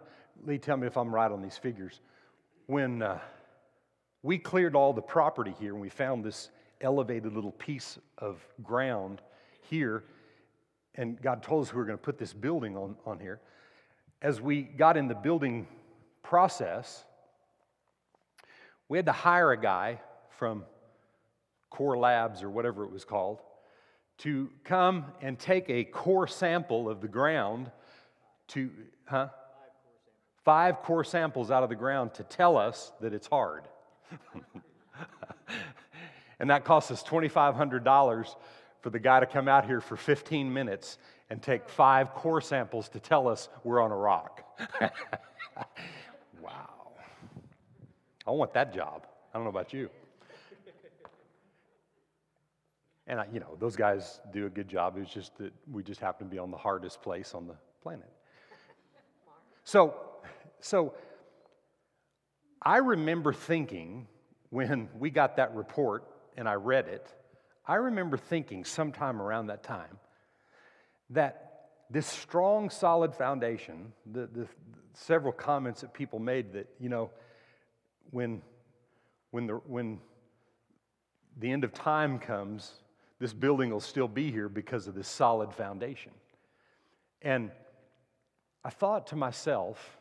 Lee, 0.44 0.58
tell 0.58 0.76
me 0.76 0.86
if 0.86 0.96
I'm 0.96 1.14
right 1.14 1.30
on 1.30 1.42
these 1.42 1.58
figures. 1.58 2.00
When 2.66 3.02
uh, 3.02 3.18
we 4.24 4.38
cleared 4.38 4.74
all 4.74 4.94
the 4.94 5.02
property 5.02 5.54
here 5.60 5.72
and 5.72 5.80
we 5.80 5.90
found 5.90 6.24
this 6.24 6.48
elevated 6.80 7.34
little 7.34 7.52
piece 7.52 7.98
of 8.16 8.44
ground 8.62 9.20
here, 9.60 10.04
and 10.94 11.20
God 11.20 11.42
told 11.42 11.66
us 11.66 11.72
we 11.72 11.78
were 11.78 11.84
going 11.84 11.98
to 11.98 12.02
put 12.02 12.16
this 12.16 12.32
building 12.32 12.74
on, 12.74 12.96
on 13.04 13.20
here. 13.20 13.38
As 14.22 14.40
we 14.40 14.62
got 14.62 14.96
in 14.96 15.08
the 15.08 15.14
building 15.14 15.66
process, 16.22 17.04
we 18.88 18.96
had 18.96 19.04
to 19.06 19.12
hire 19.12 19.52
a 19.52 19.60
guy 19.60 20.00
from 20.38 20.64
Core 21.68 21.98
Labs 21.98 22.42
or 22.42 22.48
whatever 22.48 22.84
it 22.84 22.90
was 22.90 23.04
called 23.04 23.40
to 24.18 24.48
come 24.64 25.04
and 25.20 25.38
take 25.38 25.68
a 25.68 25.84
core 25.84 26.26
sample 26.26 26.88
of 26.88 27.02
the 27.02 27.08
ground 27.08 27.70
to, 28.48 28.70
huh? 29.04 29.28
Five 30.44 30.80
core 30.82 31.04
samples 31.04 31.50
out 31.50 31.62
of 31.62 31.68
the 31.68 31.74
ground 31.74 32.14
to 32.14 32.22
tell 32.22 32.56
us 32.56 32.92
that 33.02 33.12
it's 33.12 33.26
hard. 33.26 33.64
and 36.38 36.50
that 36.50 36.64
cost 36.64 36.90
us 36.90 37.02
$2,500 37.02 38.34
for 38.80 38.90
the 38.90 38.98
guy 38.98 39.20
to 39.20 39.26
come 39.26 39.48
out 39.48 39.64
here 39.64 39.80
for 39.80 39.96
15 39.96 40.52
minutes 40.52 40.98
and 41.30 41.42
take 41.42 41.68
five 41.68 42.14
core 42.14 42.40
samples 42.40 42.88
to 42.90 43.00
tell 43.00 43.28
us 43.28 43.48
we're 43.64 43.80
on 43.80 43.90
a 43.90 43.96
rock. 43.96 44.44
wow. 46.40 46.92
I 48.26 48.30
want 48.30 48.52
that 48.54 48.74
job. 48.74 49.06
I 49.32 49.38
don't 49.38 49.44
know 49.44 49.50
about 49.50 49.72
you. 49.72 49.90
And, 53.06 53.20
I, 53.20 53.26
you 53.32 53.40
know, 53.40 53.56
those 53.58 53.76
guys 53.76 54.20
do 54.32 54.46
a 54.46 54.50
good 54.50 54.68
job. 54.68 54.96
It's 54.98 55.12
just 55.12 55.36
that 55.38 55.52
we 55.70 55.82
just 55.82 56.00
happen 56.00 56.26
to 56.26 56.30
be 56.30 56.38
on 56.38 56.50
the 56.50 56.56
hardest 56.56 57.02
place 57.02 57.34
on 57.34 57.46
the 57.46 57.54
planet. 57.82 58.10
So, 59.64 59.94
so 60.60 60.94
I 62.64 62.78
remember 62.78 63.32
thinking 63.32 64.06
when 64.50 64.88
we 64.98 65.10
got 65.10 65.36
that 65.36 65.54
report 65.54 66.04
and 66.36 66.48
I 66.48 66.54
read 66.54 66.88
it, 66.88 67.06
I 67.66 67.74
remember 67.76 68.16
thinking 68.16 68.64
sometime 68.64 69.20
around 69.20 69.48
that 69.48 69.62
time 69.62 69.98
that 71.10 71.68
this 71.90 72.06
strong, 72.06 72.70
solid 72.70 73.14
foundation, 73.14 73.92
the, 74.10 74.26
the, 74.26 74.48
several 74.94 75.32
comments 75.32 75.82
that 75.82 75.92
people 75.92 76.18
made 76.18 76.52
that, 76.54 76.68
you 76.80 76.88
know, 76.88 77.10
when, 78.10 78.40
when, 79.30 79.46
the, 79.46 79.54
when 79.54 80.00
the 81.38 81.50
end 81.50 81.64
of 81.64 81.74
time 81.74 82.18
comes, 82.18 82.74
this 83.18 83.32
building 83.32 83.70
will 83.70 83.80
still 83.80 84.08
be 84.08 84.30
here 84.30 84.48
because 84.48 84.86
of 84.86 84.94
this 84.94 85.08
solid 85.08 85.52
foundation. 85.52 86.12
And 87.22 87.50
I 88.64 88.70
thought 88.70 89.08
to 89.08 89.16
myself, 89.16 89.98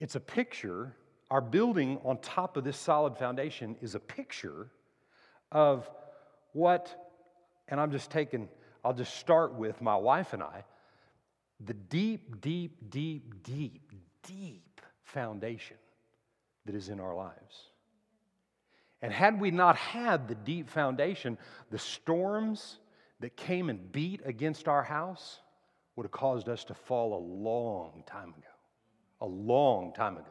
it's 0.00 0.14
a 0.14 0.20
picture, 0.20 0.94
our 1.30 1.40
building 1.40 1.98
on 2.04 2.18
top 2.18 2.56
of 2.56 2.64
this 2.64 2.76
solid 2.76 3.16
foundation 3.16 3.76
is 3.80 3.94
a 3.94 4.00
picture 4.00 4.70
of 5.50 5.88
what, 6.52 7.10
and 7.68 7.80
I'm 7.80 7.90
just 7.90 8.10
taking, 8.10 8.48
I'll 8.84 8.94
just 8.94 9.16
start 9.16 9.54
with 9.54 9.80
my 9.82 9.96
wife 9.96 10.32
and 10.32 10.42
I, 10.42 10.64
the 11.64 11.74
deep, 11.74 12.40
deep, 12.40 12.90
deep, 12.90 13.42
deep, 13.42 13.92
deep 14.22 14.80
foundation 15.02 15.76
that 16.66 16.74
is 16.74 16.88
in 16.88 17.00
our 17.00 17.14
lives. 17.14 17.70
And 19.02 19.12
had 19.12 19.40
we 19.40 19.50
not 19.50 19.76
had 19.76 20.28
the 20.28 20.34
deep 20.34 20.68
foundation, 20.68 21.38
the 21.70 21.78
storms 21.78 22.78
that 23.20 23.36
came 23.36 23.70
and 23.70 23.90
beat 23.92 24.20
against 24.24 24.68
our 24.68 24.82
house 24.82 25.40
would 25.96 26.04
have 26.04 26.12
caused 26.12 26.48
us 26.48 26.64
to 26.64 26.74
fall 26.74 27.14
a 27.14 27.24
long 27.44 28.02
time 28.06 28.28
ago. 28.28 28.57
A 29.20 29.26
long 29.26 29.92
time 29.92 30.16
ago. 30.16 30.26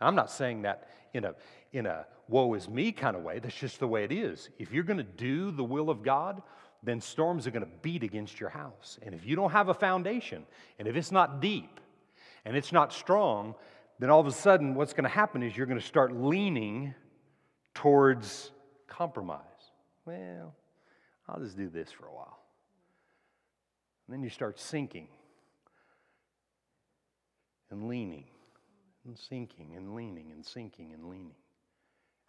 I'm 0.00 0.14
not 0.14 0.30
saying 0.30 0.62
that 0.62 0.88
in 1.12 1.24
a, 1.24 1.34
in 1.72 1.86
a 1.86 2.06
woe 2.28 2.54
is 2.54 2.68
me 2.68 2.92
kind 2.92 3.16
of 3.16 3.22
way. 3.22 3.38
That's 3.38 3.56
just 3.56 3.80
the 3.80 3.88
way 3.88 4.04
it 4.04 4.12
is. 4.12 4.48
If 4.58 4.72
you're 4.72 4.84
going 4.84 4.98
to 4.98 5.02
do 5.02 5.50
the 5.50 5.64
will 5.64 5.90
of 5.90 6.02
God, 6.02 6.42
then 6.82 7.00
storms 7.00 7.46
are 7.46 7.50
going 7.50 7.64
to 7.64 7.72
beat 7.82 8.02
against 8.02 8.38
your 8.38 8.50
house. 8.50 8.98
And 9.02 9.14
if 9.14 9.26
you 9.26 9.34
don't 9.34 9.50
have 9.50 9.68
a 9.68 9.74
foundation, 9.74 10.44
and 10.78 10.86
if 10.86 10.94
it's 10.94 11.10
not 11.10 11.40
deep, 11.40 11.80
and 12.44 12.56
it's 12.56 12.72
not 12.72 12.92
strong, 12.92 13.54
then 13.98 14.10
all 14.10 14.20
of 14.20 14.26
a 14.26 14.32
sudden 14.32 14.74
what's 14.74 14.92
going 14.92 15.04
to 15.04 15.10
happen 15.10 15.42
is 15.42 15.56
you're 15.56 15.66
going 15.66 15.80
to 15.80 15.86
start 15.86 16.14
leaning 16.14 16.94
towards 17.74 18.52
compromise. 18.86 19.42
Well, 20.04 20.54
I'll 21.28 21.40
just 21.40 21.56
do 21.56 21.68
this 21.68 21.90
for 21.90 22.06
a 22.06 22.14
while. 22.14 22.38
And 24.06 24.14
then 24.14 24.22
you 24.22 24.30
start 24.30 24.58
sinking 24.58 25.08
and 27.70 27.88
leaning 27.88 28.24
and 29.04 29.18
sinking 29.18 29.74
and 29.76 29.94
leaning 29.94 30.30
and 30.32 30.44
sinking 30.44 30.92
and 30.92 31.08
leaning. 31.08 31.34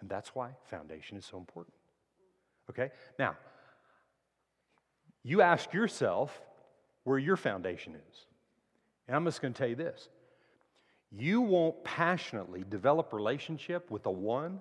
And 0.01 0.09
that's 0.09 0.33
why 0.33 0.51
foundation 0.69 1.17
is 1.17 1.25
so 1.25 1.37
important. 1.37 1.73
Okay? 2.69 2.91
Now, 3.17 3.35
you 5.23 5.41
ask 5.41 5.73
yourself 5.73 6.39
where 7.03 7.19
your 7.19 7.35
foundation 7.35 7.95
is. 7.95 8.25
And 9.07 9.15
I'm 9.15 9.25
just 9.25 9.41
going 9.41 9.53
to 9.53 9.57
tell 9.57 9.67
you 9.67 9.75
this. 9.75 10.09
You 11.11 11.41
won't 11.41 11.83
passionately 11.83 12.63
develop 12.69 13.13
relationship 13.13 13.89
with 13.89 14.05
a 14.05 14.11
one 14.11 14.59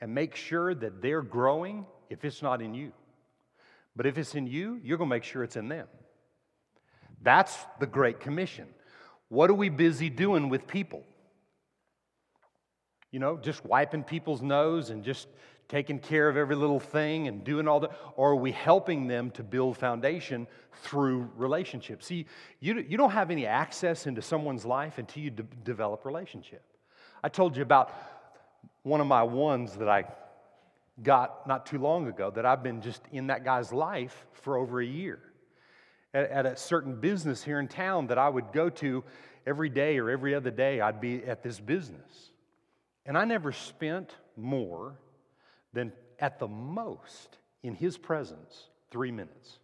and 0.00 0.14
make 0.14 0.36
sure 0.36 0.74
that 0.74 1.00
they're 1.00 1.22
growing 1.22 1.86
if 2.10 2.24
it's 2.24 2.42
not 2.42 2.60
in 2.60 2.74
you. 2.74 2.92
But 3.96 4.06
if 4.06 4.18
it's 4.18 4.34
in 4.34 4.46
you, 4.46 4.78
you're 4.82 4.98
going 4.98 5.08
to 5.08 5.14
make 5.16 5.24
sure 5.24 5.42
it's 5.42 5.56
in 5.56 5.68
them. 5.68 5.86
That's 7.22 7.56
the 7.80 7.86
Great 7.86 8.20
Commission. 8.20 8.66
What 9.28 9.50
are 9.50 9.54
we 9.54 9.68
busy 9.68 10.10
doing 10.10 10.48
with 10.48 10.66
people? 10.66 11.04
you 13.14 13.20
know, 13.20 13.36
just 13.36 13.64
wiping 13.64 14.02
people's 14.02 14.42
nose 14.42 14.90
and 14.90 15.04
just 15.04 15.28
taking 15.68 16.00
care 16.00 16.28
of 16.28 16.36
every 16.36 16.56
little 16.56 16.80
thing 16.80 17.28
and 17.28 17.44
doing 17.44 17.68
all 17.68 17.78
that? 17.78 17.92
Or 18.16 18.32
are 18.32 18.36
we 18.36 18.50
helping 18.50 19.06
them 19.06 19.30
to 19.32 19.44
build 19.44 19.76
foundation 19.76 20.48
through 20.82 21.30
relationships? 21.36 22.06
See, 22.06 22.26
you, 22.58 22.84
you 22.88 22.96
don't 22.96 23.12
have 23.12 23.30
any 23.30 23.46
access 23.46 24.08
into 24.08 24.20
someone's 24.20 24.64
life 24.64 24.98
until 24.98 25.22
you 25.22 25.30
de- 25.30 25.44
develop 25.62 26.04
relationship. 26.04 26.64
I 27.22 27.28
told 27.28 27.56
you 27.56 27.62
about 27.62 27.94
one 28.82 29.00
of 29.00 29.06
my 29.06 29.22
ones 29.22 29.76
that 29.76 29.88
I 29.88 30.06
got 31.00 31.46
not 31.46 31.66
too 31.66 31.78
long 31.78 32.08
ago 32.08 32.32
that 32.34 32.44
I've 32.44 32.64
been 32.64 32.82
just 32.82 33.02
in 33.12 33.28
that 33.28 33.44
guy's 33.44 33.72
life 33.72 34.26
for 34.32 34.56
over 34.56 34.80
a 34.80 34.86
year. 34.86 35.20
At, 36.14 36.30
at, 36.30 36.46
a 36.46 36.56
certain 36.56 37.00
business 37.00 37.42
here 37.42 37.58
in 37.58 37.68
town 37.68 38.06
that 38.06 38.18
I 38.18 38.28
would 38.28 38.52
go 38.52 38.70
to 38.70 39.04
every 39.46 39.68
day 39.68 39.98
or 39.98 40.08
every 40.08 40.34
other 40.34 40.50
day, 40.50 40.80
I'd 40.80 41.00
be 41.00 41.24
at 41.24 41.42
this 41.42 41.60
business. 41.60 42.30
And 43.04 43.18
I 43.18 43.24
never 43.24 43.52
spent 43.52 44.14
more 44.36 44.98
than 45.72 45.92
at 46.18 46.38
the 46.38 46.48
most 46.48 47.36
in 47.62 47.74
his 47.74 47.98
presence 47.98 48.68
three 48.90 49.10
minutes. 49.10 49.58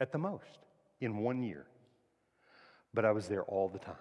At 0.00 0.12
the 0.12 0.18
most 0.18 0.60
in 1.00 1.18
one 1.18 1.42
year. 1.42 1.66
But 2.94 3.04
I 3.04 3.10
was 3.12 3.28
there 3.28 3.42
all 3.42 3.68
the 3.68 3.78
time. 3.78 3.94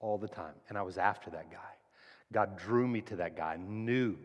All 0.00 0.18
the 0.18 0.28
time. 0.28 0.54
And 0.68 0.78
I 0.78 0.82
was 0.82 0.98
after 0.98 1.30
that 1.30 1.50
guy. 1.50 1.58
God 2.32 2.56
drew 2.56 2.88
me 2.88 3.02
to 3.02 3.16
that 3.16 3.36
guy, 3.36 3.58
knew 3.58 4.16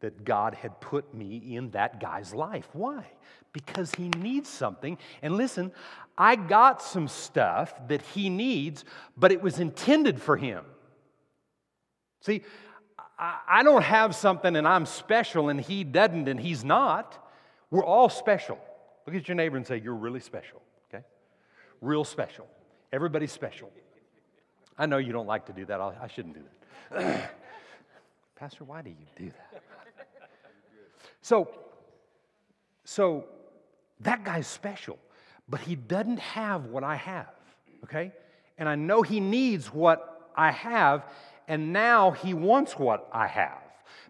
that 0.00 0.24
God 0.24 0.54
had 0.54 0.80
put 0.80 1.14
me 1.14 1.56
in 1.56 1.70
that 1.70 2.00
guy's 2.00 2.34
life. 2.34 2.68
Why? 2.72 3.06
Because 3.52 3.92
he 3.94 4.08
needs 4.08 4.48
something. 4.48 4.98
And 5.22 5.36
listen, 5.36 5.72
I 6.18 6.36
got 6.36 6.82
some 6.82 7.08
stuff 7.08 7.74
that 7.88 8.02
he 8.02 8.28
needs, 8.28 8.84
but 9.16 9.32
it 9.32 9.40
was 9.40 9.58
intended 9.58 10.20
for 10.20 10.36
him. 10.36 10.64
See, 12.20 12.42
I 13.18 13.62
don't 13.62 13.82
have 13.82 14.14
something 14.14 14.56
and 14.56 14.68
I'm 14.68 14.84
special 14.84 15.48
and 15.48 15.58
he 15.60 15.84
doesn't 15.84 16.28
and 16.28 16.38
he's 16.38 16.64
not. 16.64 17.26
We're 17.70 17.84
all 17.84 18.08
special. 18.08 18.58
Look 19.06 19.16
at 19.16 19.26
your 19.26 19.36
neighbor 19.36 19.56
and 19.56 19.66
say, 19.66 19.80
You're 19.82 19.94
really 19.94 20.20
special, 20.20 20.60
okay? 20.88 21.04
Real 21.80 22.04
special. 22.04 22.46
Everybody's 22.92 23.32
special. 23.32 23.70
I 24.78 24.86
know 24.86 24.98
you 24.98 25.12
don't 25.12 25.26
like 25.26 25.46
to 25.46 25.52
do 25.52 25.64
that. 25.66 25.80
I 25.80 26.08
shouldn't 26.08 26.34
do 26.34 26.42
that. 26.90 27.32
Pastor, 28.36 28.64
why 28.64 28.82
do 28.82 28.90
you 28.90 29.06
do 29.16 29.30
that? 29.30 29.62
So, 31.26 31.48
so 32.84 33.24
that 33.98 34.22
guy's 34.22 34.46
special, 34.46 34.96
but 35.48 35.58
he 35.58 35.74
doesn't 35.74 36.20
have 36.20 36.66
what 36.66 36.84
I 36.84 36.94
have, 36.94 37.34
okay? 37.82 38.12
And 38.58 38.68
I 38.68 38.76
know 38.76 39.02
he 39.02 39.18
needs 39.18 39.66
what 39.74 40.30
I 40.36 40.52
have, 40.52 41.04
and 41.48 41.72
now 41.72 42.12
he 42.12 42.32
wants 42.32 42.78
what 42.78 43.08
I 43.12 43.26
have 43.26 43.58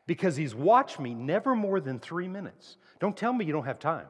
because 0.06 0.36
he's 0.36 0.54
watched 0.54 1.00
me 1.00 1.14
never 1.14 1.54
more 1.54 1.80
than 1.80 2.00
three 2.00 2.28
minutes. 2.28 2.76
Don't 3.00 3.16
tell 3.16 3.32
me 3.32 3.46
you 3.46 3.52
don't 3.54 3.64
have 3.64 3.78
time. 3.78 4.08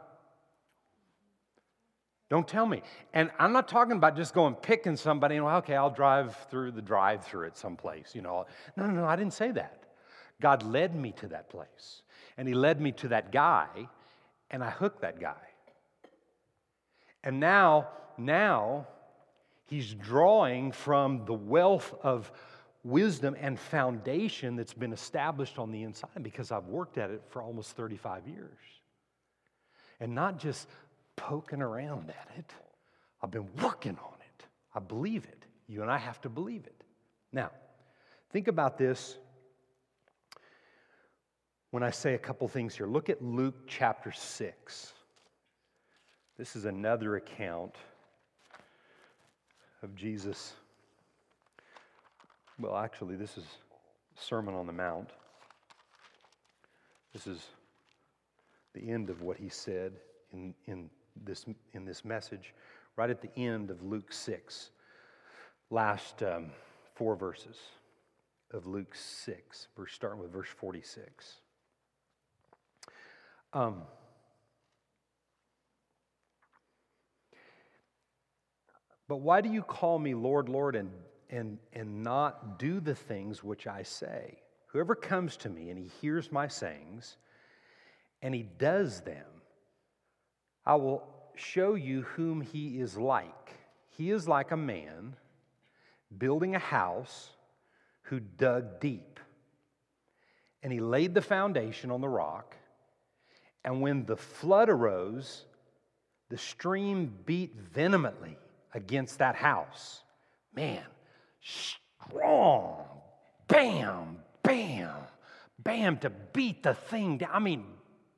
Don't 2.28 2.48
tell 2.48 2.66
me. 2.66 2.82
And 3.14 3.30
I'm 3.38 3.52
not 3.52 3.68
talking 3.68 3.98
about 3.98 4.16
just 4.16 4.34
going 4.34 4.56
picking 4.56 4.96
somebody 4.96 5.36
and, 5.36 5.44
well, 5.44 5.58
okay, 5.58 5.76
I'll 5.76 5.90
drive 5.90 6.36
through 6.50 6.72
the 6.72 6.82
drive 6.82 7.24
through 7.24 7.46
at 7.46 7.56
some 7.56 7.76
place, 7.76 8.16
you 8.16 8.22
know. 8.22 8.46
No, 8.76 8.84
no, 8.84 9.02
no, 9.02 9.04
I 9.04 9.14
didn't 9.14 9.34
say 9.34 9.52
that. 9.52 9.84
God 10.40 10.64
led 10.64 10.96
me 10.96 11.12
to 11.12 11.28
that 11.28 11.48
place. 11.48 12.02
And 12.36 12.46
He 12.46 12.54
led 12.54 12.80
me 12.80 12.92
to 12.92 13.08
that 13.08 13.32
guy, 13.32 13.88
and 14.50 14.62
I 14.62 14.70
hooked 14.70 15.02
that 15.02 15.20
guy. 15.20 15.34
And 17.24 17.40
now, 17.40 17.88
now, 18.18 18.86
He's 19.66 19.94
drawing 19.94 20.70
from 20.72 21.24
the 21.24 21.34
wealth 21.34 21.92
of 22.02 22.30
wisdom 22.84 23.36
and 23.40 23.58
foundation 23.58 24.54
that's 24.54 24.72
been 24.72 24.92
established 24.92 25.58
on 25.58 25.72
the 25.72 25.82
inside 25.82 26.22
because 26.22 26.52
I've 26.52 26.66
worked 26.66 26.98
at 26.98 27.10
it 27.10 27.20
for 27.30 27.42
almost 27.42 27.72
35 27.72 28.28
years. 28.28 28.58
And 29.98 30.14
not 30.14 30.38
just 30.38 30.68
poking 31.16 31.62
around 31.62 32.10
at 32.10 32.28
it, 32.38 32.52
I've 33.20 33.32
been 33.32 33.48
working 33.60 33.98
on 34.00 34.14
it. 34.20 34.46
I 34.74 34.78
believe 34.78 35.24
it. 35.24 35.46
You 35.66 35.82
and 35.82 35.90
I 35.90 35.98
have 35.98 36.20
to 36.20 36.28
believe 36.28 36.64
it. 36.66 36.84
Now, 37.32 37.50
think 38.30 38.46
about 38.46 38.78
this 38.78 39.18
when 41.76 41.82
I 41.82 41.90
say 41.90 42.14
a 42.14 42.18
couple 42.18 42.48
things 42.48 42.74
here. 42.74 42.86
Look 42.86 43.10
at 43.10 43.22
Luke 43.22 43.66
chapter 43.66 44.10
6. 44.10 44.94
This 46.38 46.56
is 46.56 46.64
another 46.64 47.16
account 47.16 47.74
of 49.82 49.94
Jesus. 49.94 50.54
Well, 52.58 52.78
actually, 52.78 53.16
this 53.16 53.36
is 53.36 53.44
Sermon 54.14 54.54
on 54.54 54.66
the 54.66 54.72
Mount. 54.72 55.10
This 57.12 57.26
is 57.26 57.44
the 58.72 58.88
end 58.88 59.10
of 59.10 59.20
what 59.20 59.36
he 59.36 59.50
said 59.50 59.92
in, 60.32 60.54
in, 60.64 60.88
this, 61.26 61.44
in 61.74 61.84
this 61.84 62.06
message, 62.06 62.54
right 62.96 63.10
at 63.10 63.20
the 63.20 63.38
end 63.38 63.70
of 63.70 63.82
Luke 63.82 64.14
6, 64.14 64.70
last 65.68 66.22
um, 66.22 66.46
four 66.94 67.16
verses 67.16 67.58
of 68.54 68.66
Luke 68.66 68.94
6. 68.94 69.68
We're 69.76 69.86
starting 69.86 70.22
with 70.22 70.32
verse 70.32 70.48
46. 70.48 71.42
Um, 73.56 73.76
but 79.08 79.16
why 79.16 79.40
do 79.40 79.48
you 79.48 79.62
call 79.62 79.98
me 79.98 80.12
Lord, 80.12 80.50
Lord, 80.50 80.76
and, 80.76 80.90
and, 81.30 81.56
and 81.72 82.02
not 82.02 82.58
do 82.58 82.80
the 82.80 82.94
things 82.94 83.42
which 83.42 83.66
I 83.66 83.82
say? 83.82 84.36
Whoever 84.66 84.94
comes 84.94 85.38
to 85.38 85.48
me 85.48 85.70
and 85.70 85.78
he 85.78 85.90
hears 86.02 86.30
my 86.30 86.48
sayings 86.48 87.16
and 88.20 88.34
he 88.34 88.42
does 88.42 89.00
them, 89.00 89.24
I 90.66 90.74
will 90.74 91.08
show 91.34 91.76
you 91.76 92.02
whom 92.02 92.42
he 92.42 92.78
is 92.78 92.98
like. 92.98 93.54
He 93.88 94.10
is 94.10 94.28
like 94.28 94.50
a 94.50 94.56
man 94.58 95.16
building 96.18 96.54
a 96.54 96.58
house 96.58 97.30
who 98.02 98.20
dug 98.20 98.80
deep. 98.80 99.18
And 100.62 100.70
he 100.74 100.80
laid 100.80 101.14
the 101.14 101.22
foundation 101.22 101.90
on 101.90 102.02
the 102.02 102.08
rock. 102.08 102.54
And 103.66 103.80
when 103.80 104.06
the 104.06 104.16
flood 104.16 104.70
arose, 104.70 105.44
the 106.28 106.38
stream 106.38 107.12
beat 107.26 107.56
vehemently 107.56 108.38
against 108.72 109.18
that 109.18 109.34
house. 109.34 110.02
Man, 110.54 110.84
strong. 111.40 112.84
Bam, 113.48 114.18
bam, 114.44 114.94
bam, 115.58 115.98
to 115.98 116.10
beat 116.10 116.62
the 116.62 116.74
thing 116.74 117.18
down. 117.18 117.30
I 117.32 117.40
mean, 117.40 117.64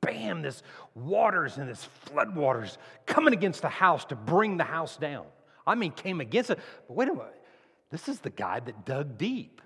bam, 0.01 0.43
this 0.43 0.61
waters 0.93 1.57
and 1.57 1.67
this 1.67 1.83
flood 1.83 2.35
waters 2.35 2.77
coming 3.07 3.33
against 3.33 3.63
the 3.63 3.69
house 3.69 4.05
to 4.05 4.15
bring 4.15 4.57
the 4.57 4.63
house 4.63 4.97
down. 4.97 5.25
I 5.65 5.73
mean, 5.73 5.91
came 5.91 6.21
against 6.21 6.51
it. 6.51 6.59
But 6.87 6.95
wait 6.95 7.09
a 7.09 7.13
minute. 7.13 7.43
This 7.89 8.07
is 8.07 8.19
the 8.19 8.29
guy 8.29 8.59
that 8.59 8.85
dug 8.85 9.17
deep. 9.17 9.61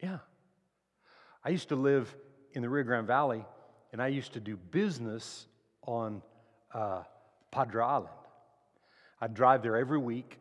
Yeah. 0.00 0.18
I 1.44 1.48
used 1.48 1.68
to 1.70 1.76
live 1.76 2.14
in 2.56 2.62
the 2.62 2.68
Rio 2.70 2.84
Grande 2.84 3.06
Valley, 3.06 3.44
and 3.92 4.00
I 4.00 4.08
used 4.08 4.32
to 4.32 4.40
do 4.40 4.56
business 4.56 5.46
on 5.82 6.22
uh, 6.72 7.02
Padre 7.50 7.84
Island. 7.84 8.08
I'd 9.20 9.34
drive 9.34 9.62
there 9.62 9.76
every 9.76 9.98
week, 9.98 10.38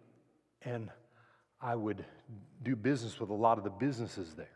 and 0.62 0.90
I 1.62 1.76
would 1.76 2.06
do 2.64 2.78
business 2.78 3.20
with 3.20 3.32
a 3.32 3.34
lot 3.34 3.58
of 3.58 3.66
the 3.66 3.70
businesses 3.70 4.34
there. 4.34 4.48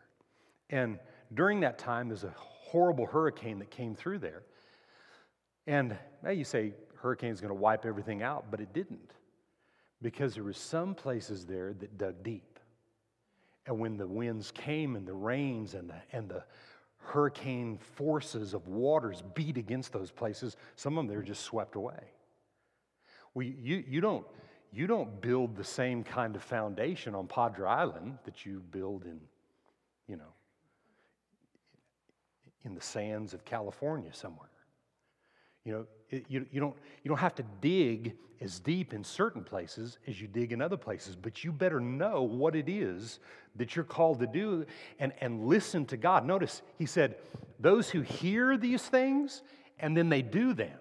And 0.69 0.99
during 1.33 1.59
that 1.59 1.77
time, 1.77 2.07
there's 2.07 2.23
a 2.23 2.33
horrible 2.37 3.05
hurricane 3.05 3.59
that 3.59 3.69
came 3.69 3.93
through 3.93 4.19
there. 4.19 4.43
And 5.67 5.97
now 6.23 6.29
you 6.29 6.45
say 6.45 6.71
hurricane's 6.95 7.41
going 7.41 7.49
to 7.49 7.59
wipe 7.59 7.85
everything 7.85 8.23
out, 8.23 8.45
but 8.49 8.61
it 8.61 8.71
didn't. 8.71 9.11
Because 10.01 10.33
there 10.33 10.45
were 10.45 10.53
some 10.53 10.95
places 10.95 11.45
there 11.45 11.73
that 11.73 11.97
dug 11.97 12.23
deep. 12.23 12.57
And 13.65 13.79
when 13.79 13.97
the 13.97 14.07
winds 14.07 14.49
came 14.49 14.95
and 14.95 15.05
the 15.05 15.13
rains 15.13 15.73
and 15.73 15.89
the, 15.89 15.95
and 16.13 16.29
the 16.29 16.45
hurricane 16.99 17.77
forces 17.77 18.53
of 18.53 18.67
waters 18.67 19.23
beat 19.33 19.57
against 19.57 19.93
those 19.93 20.11
places, 20.11 20.57
some 20.75 20.97
of 20.97 21.05
them 21.05 21.07
they're 21.07 21.23
just 21.23 21.43
swept 21.43 21.75
away. 21.75 22.11
Well, 23.33 23.45
you, 23.45 23.83
you, 23.87 24.01
don't, 24.01 24.25
you 24.71 24.87
don't 24.87 25.21
build 25.21 25.55
the 25.55 25.63
same 25.63 26.03
kind 26.03 26.35
of 26.35 26.43
foundation 26.43 27.15
on 27.15 27.27
Padre 27.27 27.67
Island 27.67 28.17
that 28.25 28.45
you 28.45 28.61
build 28.71 29.05
in, 29.05 29.19
you 30.07 30.17
know, 30.17 30.33
in 32.65 32.75
the 32.75 32.81
sands 32.81 33.33
of 33.33 33.45
California 33.45 34.09
somewhere. 34.13 34.49
You 35.63 35.73
know, 35.73 35.85
you, 36.09 36.45
you, 36.51 36.59
don't, 36.59 36.75
you 37.03 37.09
don't 37.09 37.19
have 37.19 37.35
to 37.35 37.43
dig 37.61 38.15
as 38.41 38.59
deep 38.59 38.93
in 38.93 39.03
certain 39.03 39.43
places 39.43 39.97
as 40.07 40.19
you 40.21 40.27
dig 40.27 40.51
in 40.51 40.61
other 40.61 40.77
places, 40.77 41.15
but 41.15 41.43
you 41.43 41.51
better 41.51 41.79
know 41.79 42.21
what 42.23 42.55
it 42.55 42.69
is 42.69 43.19
that 43.55 43.75
you're 43.75 43.85
called 43.85 44.19
to 44.19 44.27
do 44.27 44.65
and, 44.99 45.11
and 45.19 45.45
listen 45.45 45.85
to 45.87 45.97
God. 45.97 46.25
Notice, 46.25 46.61
he 46.77 46.85
said, 46.85 47.15
those 47.59 47.89
who 47.89 48.01
hear 48.01 48.57
these 48.57 48.81
things 48.81 49.41
and 49.77 49.95
then 49.95 50.09
they 50.09 50.21
do 50.21 50.53
them. 50.53 50.77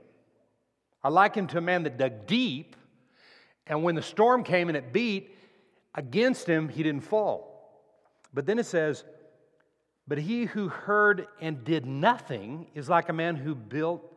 I 1.02 1.08
liken 1.08 1.46
to 1.48 1.58
a 1.58 1.60
man 1.60 1.84
that 1.84 1.96
dug 1.96 2.26
deep, 2.26 2.74
and 3.66 3.82
when 3.82 3.94
the 3.94 4.02
storm 4.02 4.42
came 4.42 4.68
and 4.68 4.76
it 4.76 4.92
beat 4.92 5.36
against 5.94 6.46
him, 6.46 6.68
he 6.68 6.82
didn't 6.82 7.02
fall. 7.02 7.48
But 8.34 8.46
then 8.46 8.58
it 8.58 8.66
says, 8.66 9.04
But 10.06 10.18
he 10.18 10.44
who 10.44 10.68
heard 10.68 11.28
and 11.40 11.64
did 11.64 11.86
nothing 11.86 12.66
is 12.74 12.88
like 12.88 13.08
a 13.08 13.12
man 13.12 13.36
who 13.36 13.54
built 13.54 14.12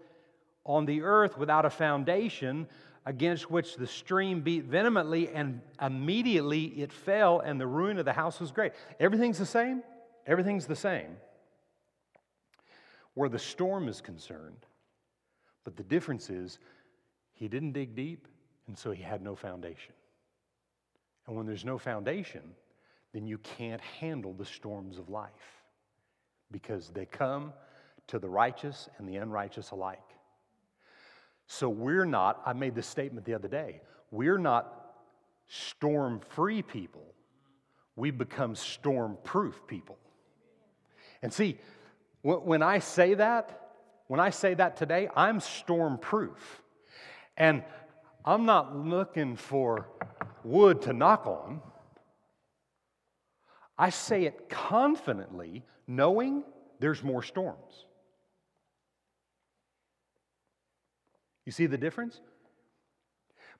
on 0.65 0.85
the 0.85 1.01
earth 1.01 1.37
without 1.37 1.65
a 1.65 1.69
foundation, 1.69 2.67
against 3.05 3.49
which 3.49 3.75
the 3.77 3.87
stream 3.87 4.41
beat 4.41 4.65
vehemently, 4.65 5.29
and 5.29 5.61
immediately 5.81 6.65
it 6.65 6.93
fell, 6.93 7.39
and 7.39 7.59
the 7.59 7.67
ruin 7.67 7.97
of 7.97 8.05
the 8.05 8.13
house 8.13 8.39
was 8.39 8.51
great. 8.51 8.73
Everything's 8.99 9.39
the 9.39 9.45
same. 9.45 9.81
Everything's 10.27 10.67
the 10.67 10.75
same 10.75 11.17
where 13.13 13.29
the 13.29 13.39
storm 13.39 13.87
is 13.87 14.01
concerned. 14.01 14.65
But 15.63 15.75
the 15.75 15.83
difference 15.83 16.29
is 16.29 16.59
he 17.33 17.47
didn't 17.47 17.73
dig 17.73 17.95
deep, 17.95 18.27
and 18.67 18.77
so 18.77 18.91
he 18.91 19.03
had 19.03 19.21
no 19.21 19.35
foundation. 19.35 19.93
And 21.27 21.35
when 21.35 21.45
there's 21.45 21.65
no 21.65 21.77
foundation, 21.77 22.41
then 23.13 23.27
you 23.27 23.37
can't 23.39 23.81
handle 23.81 24.33
the 24.33 24.45
storms 24.45 24.97
of 24.97 25.09
life 25.09 25.63
because 26.51 26.89
they 26.89 27.05
come 27.05 27.53
to 28.07 28.19
the 28.19 28.29
righteous 28.29 28.89
and 28.97 29.07
the 29.07 29.17
unrighteous 29.17 29.71
alike. 29.71 29.99
So 31.53 31.67
we're 31.67 32.05
not, 32.05 32.41
I 32.45 32.53
made 32.53 32.75
this 32.75 32.87
statement 32.87 33.25
the 33.25 33.33
other 33.33 33.49
day, 33.49 33.81
we're 34.09 34.37
not 34.37 34.73
storm 35.47 36.21
free 36.29 36.61
people. 36.61 37.03
We 37.97 38.09
become 38.09 38.55
storm 38.55 39.17
proof 39.25 39.67
people. 39.67 39.97
And 41.21 41.33
see, 41.33 41.57
when 42.21 42.63
I 42.63 42.79
say 42.79 43.15
that, 43.15 43.73
when 44.07 44.21
I 44.21 44.29
say 44.29 44.53
that 44.53 44.77
today, 44.77 45.09
I'm 45.13 45.41
storm 45.41 45.97
proof. 45.97 46.61
And 47.35 47.65
I'm 48.23 48.45
not 48.45 48.73
looking 48.73 49.35
for 49.35 49.89
wood 50.45 50.81
to 50.83 50.93
knock 50.93 51.27
on. 51.27 51.59
I 53.77 53.89
say 53.89 54.23
it 54.23 54.47
confidently, 54.47 55.65
knowing 55.85 56.45
there's 56.79 57.03
more 57.03 57.21
storms. 57.21 57.87
You 61.45 61.51
see 61.51 61.65
the 61.65 61.77
difference? 61.77 62.19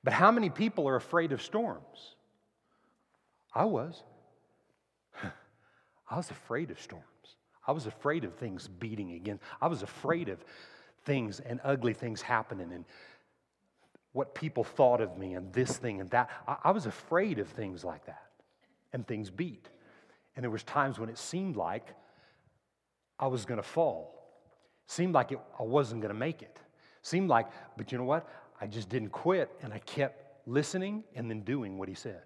But 0.04 0.14
how 0.14 0.32
many 0.32 0.50
people 0.50 0.88
are 0.88 0.96
afraid 0.96 1.32
of 1.32 1.42
storms? 1.42 2.16
I 3.54 3.66
was. 3.66 4.04
I 6.10 6.18
was 6.18 6.32
afraid 6.32 6.72
of 6.72 6.80
storms. 6.80 7.06
I 7.68 7.72
was 7.72 7.86
afraid 7.86 8.24
of 8.24 8.36
things 8.36 8.68
beating 8.68 9.14
again. 9.14 9.40
I 9.62 9.68
was 9.68 9.84
afraid 9.84 10.30
of 10.30 10.44
things 11.06 11.40
and 11.40 11.60
ugly 11.64 11.94
things 11.94 12.22
happening 12.22 12.72
and 12.74 12.86
what 14.14 14.36
people 14.36 14.64
thought 14.64 15.02
of 15.02 15.18
me 15.18 15.36
and 15.36 15.54
this 15.54 15.78
thing 15.78 16.02
and 16.02 16.10
that. 16.10 16.30
I, 16.48 16.58
I 16.66 16.72
was 16.72 16.86
afraid 16.86 17.40
of 17.40 17.48
things 17.48 17.84
like 17.84 18.06
that 18.06 18.24
and 18.94 19.08
things 19.08 19.30
beat. 19.30 19.70
And 20.36 20.44
there 20.44 20.50
was 20.50 20.64
times 20.64 21.00
when 21.00 21.10
it 21.10 21.18
seemed 21.18 21.56
like 21.56 21.88
I 23.20 23.28
was 23.28 23.46
going 23.46 23.58
to 23.60 23.68
fall. 23.68 24.18
Seemed 24.88 25.14
like 25.14 25.32
it, 25.32 25.40
I 25.60 25.64
wasn't 25.64 26.02
going 26.02 26.14
to 26.14 26.20
make 26.20 26.42
it. 26.42 26.58
Seemed 27.02 27.30
like, 27.30 27.48
but 27.78 27.92
you 27.92 27.98
know 27.98 28.04
what? 28.04 28.28
I 28.60 28.68
just 28.68 28.90
didn't 28.90 29.10
quit 29.10 29.52
and 29.62 29.74
I 29.74 29.80
kept 29.80 30.48
listening 30.48 31.04
and 31.16 31.30
then 31.30 31.42
doing 31.42 31.78
what 31.78 31.90
he 31.90 31.96
said. 31.96 32.22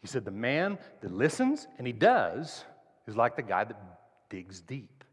He 0.00 0.06
said, 0.06 0.24
The 0.24 0.30
man 0.30 0.78
that 1.00 1.12
listens 1.12 1.66
and 1.78 1.86
he 1.86 1.92
does 1.92 2.64
is 3.06 3.16
like 3.16 3.36
the 3.36 3.42
guy 3.42 3.64
that 3.64 3.76
digs 4.30 4.60
deep. 4.60 5.04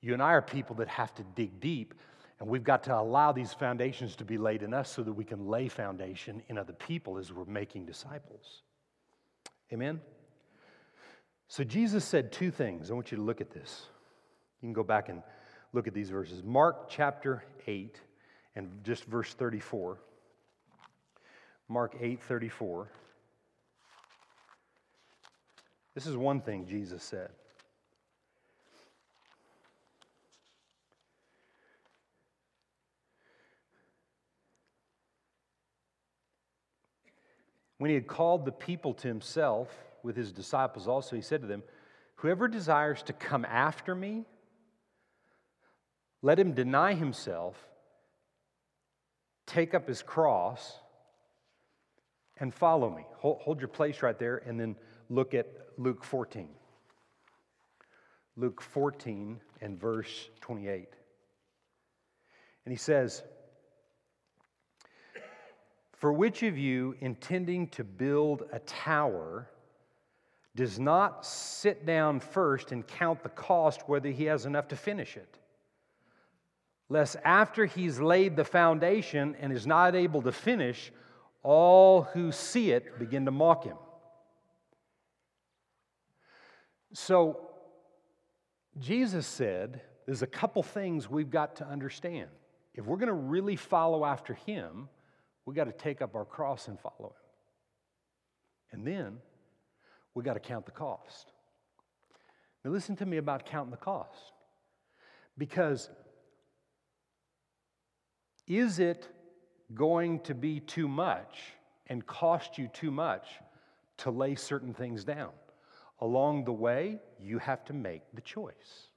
You 0.00 0.12
and 0.12 0.22
I 0.22 0.32
are 0.32 0.42
people 0.42 0.76
that 0.76 0.88
have 0.88 1.14
to 1.16 1.24
dig 1.34 1.60
deep, 1.60 1.94
and 2.38 2.48
we've 2.48 2.64
got 2.64 2.84
to 2.84 2.96
allow 2.96 3.32
these 3.32 3.52
foundations 3.52 4.14
to 4.16 4.24
be 4.24 4.38
laid 4.38 4.62
in 4.62 4.72
us 4.72 4.90
so 4.90 5.02
that 5.02 5.12
we 5.12 5.24
can 5.24 5.46
lay 5.48 5.68
foundation 5.68 6.42
in 6.48 6.56
other 6.56 6.72
people 6.72 7.18
as 7.18 7.32
we're 7.32 7.44
making 7.46 7.84
disciples. 7.84 8.62
Amen? 9.72 10.00
So 11.48 11.64
Jesus 11.64 12.04
said 12.04 12.30
two 12.30 12.50
things. 12.50 12.90
I 12.90 12.94
want 12.94 13.10
you 13.10 13.16
to 13.16 13.24
look 13.24 13.40
at 13.40 13.50
this. 13.50 13.86
You 14.60 14.66
can 14.66 14.72
go 14.72 14.84
back 14.84 15.08
and 15.08 15.22
look 15.72 15.88
at 15.88 15.94
these 15.94 16.10
verses. 16.10 16.42
Mark 16.44 16.88
chapter 16.88 17.42
8 17.66 18.00
and 18.58 18.68
just 18.82 19.04
verse 19.04 19.32
34. 19.34 19.98
Mark 21.68 21.96
8 22.00 22.20
34. 22.20 22.88
This 25.94 26.06
is 26.06 26.16
one 26.16 26.40
thing 26.40 26.66
Jesus 26.66 27.02
said. 27.04 27.30
When 37.78 37.90
he 37.90 37.94
had 37.94 38.08
called 38.08 38.44
the 38.44 38.50
people 38.50 38.92
to 38.94 39.06
himself 39.06 39.68
with 40.02 40.16
his 40.16 40.32
disciples 40.32 40.88
also, 40.88 41.14
he 41.14 41.22
said 41.22 41.42
to 41.42 41.46
them, 41.46 41.62
Whoever 42.16 42.48
desires 42.48 43.04
to 43.04 43.12
come 43.12 43.44
after 43.44 43.94
me, 43.94 44.24
let 46.22 46.40
him 46.40 46.54
deny 46.54 46.94
himself, 46.94 47.67
take 49.48 49.74
up 49.74 49.88
his 49.88 50.02
cross, 50.02 50.78
and 52.40 52.54
follow 52.54 52.90
me. 52.90 53.04
Hold, 53.16 53.40
hold, 53.40 53.60
your 53.60 53.68
place 53.68 54.02
right 54.02 54.18
there 54.18 54.36
and 54.46 54.60
then 54.60 54.76
look 55.10 55.34
at 55.34 55.48
Luke 55.76 56.04
14. 56.04 56.48
Luke 58.36 58.62
14 58.62 59.40
and 59.60 59.80
verse 59.80 60.28
28. 60.40 60.88
And 62.64 62.72
he 62.72 62.78
says, 62.78 63.22
for 65.96 66.12
which 66.12 66.44
of 66.44 66.56
you, 66.56 66.94
intending 67.00 67.66
to 67.68 67.82
build 67.82 68.44
a 68.52 68.60
tower, 68.60 69.48
does 70.54 70.78
not 70.78 71.26
sit 71.26 71.84
down 71.86 72.20
first 72.20 72.70
and 72.70 72.86
count 72.86 73.24
the 73.24 73.28
cost 73.30 73.88
whether 73.88 74.10
he 74.10 74.26
has 74.26 74.46
enough 74.46 74.68
to 74.68 74.76
finish 74.76 75.16
it? 75.16 75.38
Lest 76.88 77.16
after 77.24 77.66
he's 77.66 78.00
laid 78.00 78.36
the 78.36 78.44
foundation 78.44 79.36
and 79.40 79.52
is 79.52 79.66
not 79.66 79.94
able 79.94 80.22
to 80.22 80.32
finish, 80.32 80.90
all 81.42 82.02
who 82.02 82.32
see 82.32 82.70
it 82.70 82.98
begin 82.98 83.26
to 83.26 83.30
mock 83.30 83.64
him. 83.64 83.76
So, 86.94 87.40
Jesus 88.78 89.26
said 89.26 89.82
there's 90.06 90.22
a 90.22 90.26
couple 90.26 90.62
things 90.62 91.10
we've 91.10 91.30
got 91.30 91.56
to 91.56 91.66
understand. 91.66 92.30
If 92.74 92.86
we're 92.86 92.96
going 92.96 93.08
to 93.08 93.12
really 93.12 93.56
follow 93.56 94.04
after 94.04 94.34
him, 94.34 94.88
we've 95.44 95.56
got 95.56 95.64
to 95.64 95.72
take 95.72 96.00
up 96.00 96.14
our 96.14 96.24
cross 96.24 96.68
and 96.68 96.78
follow 96.80 97.08
him. 97.10 97.12
And 98.72 98.86
then 98.86 99.18
we've 100.14 100.24
got 100.24 100.34
to 100.34 100.40
count 100.40 100.64
the 100.64 100.72
cost. 100.72 101.32
Now, 102.64 102.70
listen 102.70 102.96
to 102.96 103.06
me 103.06 103.18
about 103.18 103.46
counting 103.46 103.70
the 103.70 103.76
cost. 103.76 104.32
Because 105.36 105.90
is 108.48 108.78
it 108.78 109.06
going 109.74 110.20
to 110.20 110.34
be 110.34 110.60
too 110.60 110.88
much 110.88 111.38
and 111.86 112.04
cost 112.06 112.58
you 112.58 112.68
too 112.68 112.90
much 112.90 113.26
to 113.98 114.10
lay 114.10 114.34
certain 114.34 114.72
things 114.72 115.04
down? 115.04 115.30
Along 116.00 116.44
the 116.44 116.52
way, 116.52 116.98
you 117.20 117.38
have 117.38 117.64
to 117.66 117.72
make 117.72 118.02
the 118.14 118.20
choice. 118.20 118.88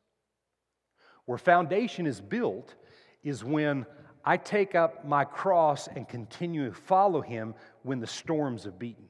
Where 1.25 1.37
foundation 1.37 2.07
is 2.07 2.21
built 2.21 2.75
is 3.23 3.43
when 3.43 3.85
I 4.23 4.37
take 4.37 4.75
up 4.75 5.05
my 5.05 5.25
cross 5.25 5.87
and 5.87 6.07
continue 6.07 6.69
to 6.69 6.75
follow 6.75 7.21
him 7.21 7.55
when 7.83 7.99
the 7.99 8.07
storms 8.07 8.63
have 8.65 8.77
beaten, 8.77 9.05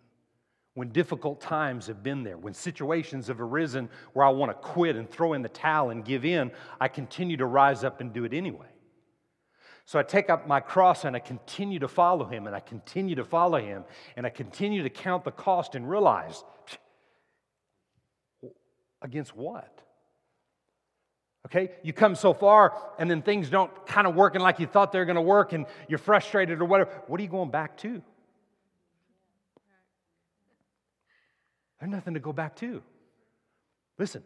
when 0.74 0.90
difficult 0.90 1.42
times 1.42 1.88
have 1.88 2.02
been 2.02 2.24
there, 2.24 2.38
when 2.38 2.54
situations 2.54 3.28
have 3.28 3.42
arisen 3.42 3.90
where 4.14 4.26
I 4.26 4.30
want 4.30 4.52
to 4.52 4.56
quit 4.56 4.96
and 4.96 5.10
throw 5.10 5.34
in 5.34 5.42
the 5.42 5.50
towel 5.50 5.90
and 5.90 6.06
give 6.06 6.24
in, 6.24 6.52
I 6.80 6.88
continue 6.88 7.38
to 7.38 7.46
rise 7.46 7.84
up 7.84 8.00
and 8.00 8.14
do 8.14 8.24
it 8.24 8.34
anyway. 8.34 8.71
So 9.92 10.00
I 10.00 10.04
take 10.04 10.30
up 10.30 10.48
my 10.48 10.62
cross 10.62 11.04
and 11.04 11.18
I 11.18 11.20
continue 11.20 11.80
to 11.80 11.90
follow 11.90 12.24
him 12.24 12.48
and 12.48 12.56
I 12.56 12.62
continue 12.62 13.16
to 13.16 13.26
follow 13.26 13.60
him 13.60 13.84
and 14.16 14.26
I 14.26 14.30
continue 14.30 14.84
to 14.84 14.90
count 14.90 15.26
the 15.26 15.32
cost 15.32 15.76
and 15.76 15.90
realize 15.90 16.46
against 19.02 19.36
what? 19.36 19.82
Okay? 21.46 21.72
You 21.84 21.92
come 21.92 22.16
so 22.16 22.34
far 22.34 22.74
and 23.00 23.12
then 23.12 23.22
things 23.22 23.50
don't 23.50 23.86
kind 23.86 24.08
of 24.08 24.16
working 24.16 24.40
like 24.40 24.62
you 24.62 24.66
thought 24.66 24.94
they 24.94 25.00
were 25.00 25.04
going 25.04 25.18
to 25.18 25.22
work 25.22 25.52
and 25.52 25.66
you're 25.90 26.00
frustrated 26.00 26.62
or 26.62 26.64
whatever. 26.64 26.90
What 27.08 27.20
are 27.20 27.24
you 27.24 27.30
going 27.30 27.52
back 27.52 27.76
to? 27.80 28.02
There's 31.82 31.92
nothing 31.92 32.14
to 32.14 32.22
go 32.22 32.32
back 32.32 32.56
to. 32.56 32.82
Listen, 34.00 34.24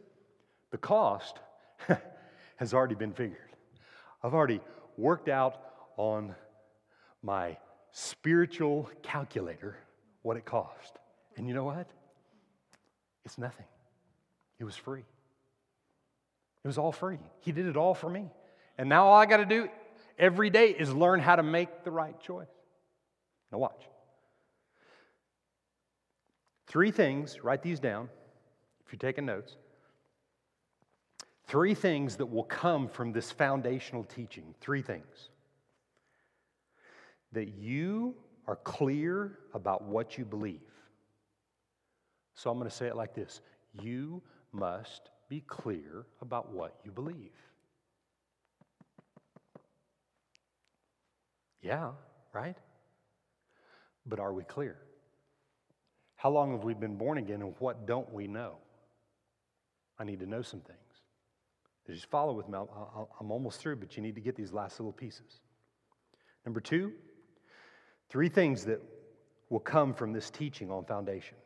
the 0.70 0.78
cost 0.78 1.40
has 2.58 2.72
already 2.72 2.94
been 2.94 3.14
figured. 3.14 3.40
I've 4.22 4.36
already 4.36 4.62
worked 4.98 5.30
out 5.30 5.60
on 5.98 6.36
my 7.22 7.58
spiritual 7.92 8.90
calculator 9.02 9.78
what 10.22 10.38
it 10.38 10.46
cost. 10.46 11.00
And 11.38 11.48
you 11.48 11.54
know 11.54 11.64
what? 11.64 11.88
It's 13.26 13.38
nothing. 13.38 13.66
It 14.60 14.64
was 14.64 14.76
free. 14.76 15.04
It 16.64 16.68
was 16.68 16.78
all 16.78 16.92
free. 16.92 17.20
He 17.42 17.52
did 17.52 17.68
it 17.68 17.78
all 17.78 17.94
for 17.94 18.10
me. 18.10 18.30
And 18.78 18.90
now 18.90 19.08
all 19.08 19.16
I 19.16 19.26
got 19.26 19.38
to 19.38 19.46
do 19.46 19.70
every 20.18 20.50
day 20.50 20.70
is 20.70 20.94
learn 20.94 21.20
how 21.20 21.36
to 21.36 21.44
make 21.44 21.84
the 21.84 21.92
right 21.92 22.20
choice. 22.22 22.48
Now, 23.52 23.60
watch. 23.60 23.82
Three 26.68 26.92
things, 26.92 27.44
write 27.44 27.62
these 27.62 27.80
down. 27.80 28.10
if 28.86 28.92
you're 28.92 29.00
taking 29.00 29.26
notes, 29.26 29.56
three 31.48 31.74
things 31.74 32.18
that 32.18 32.26
will 32.26 32.44
come 32.44 32.88
from 32.88 33.12
this 33.12 33.32
foundational 33.32 34.04
teaching. 34.04 34.56
Three 34.62 34.82
things. 34.82 35.30
That 37.32 37.50
you 37.50 38.16
are 38.48 38.56
clear 38.58 39.40
about 39.54 39.84
what 39.84 40.18
you 40.18 40.26
believe. 40.26 40.62
So 42.36 42.50
I'm 42.50 42.58
going 42.58 42.70
to 42.70 42.76
say 42.76 42.88
it 42.88 42.96
like 42.96 43.14
this 43.14 43.42
You 43.74 44.22
must 44.52 45.10
be 45.30 45.42
clear 45.42 46.06
about 46.22 46.52
what 46.52 46.76
you 46.84 46.92
believe. 46.92 47.32
Yeah, 51.62 51.92
right? 52.32 52.58
But 54.06 54.20
are 54.20 54.32
we 54.32 54.44
clear? 54.44 54.78
How 56.16 56.30
long 56.30 56.52
have 56.52 56.64
we 56.64 56.74
been 56.74 56.96
born 56.96 57.18
again 57.18 57.42
and 57.42 57.56
what 57.60 57.88
don't 57.88 58.12
we 58.14 58.28
know? 58.28 58.54
I 59.98 60.04
need 60.04 60.20
to 60.20 60.28
know 60.28 60.42
some 60.42 60.62
things. 60.62 60.85
Just 61.88 62.10
follow 62.10 62.34
with 62.34 62.50
me. 62.50 62.58
I'm 63.20 63.32
almost 63.32 63.60
through, 63.60 63.76
but 63.76 63.96
you 63.96 64.02
need 64.02 64.16
to 64.16 64.22
get 64.22 64.36
these 64.36 64.52
last 64.52 64.80
little 64.80 64.92
pieces. 64.92 65.40
Number 66.46 66.60
two, 66.60 66.92
three 68.10 68.30
things 68.30 68.66
that 68.66 68.82
will 69.50 69.60
come 69.60 69.94
from 69.94 70.12
this 70.12 70.30
teaching 70.30 70.72
on 70.72 70.86
foundation 70.86 71.38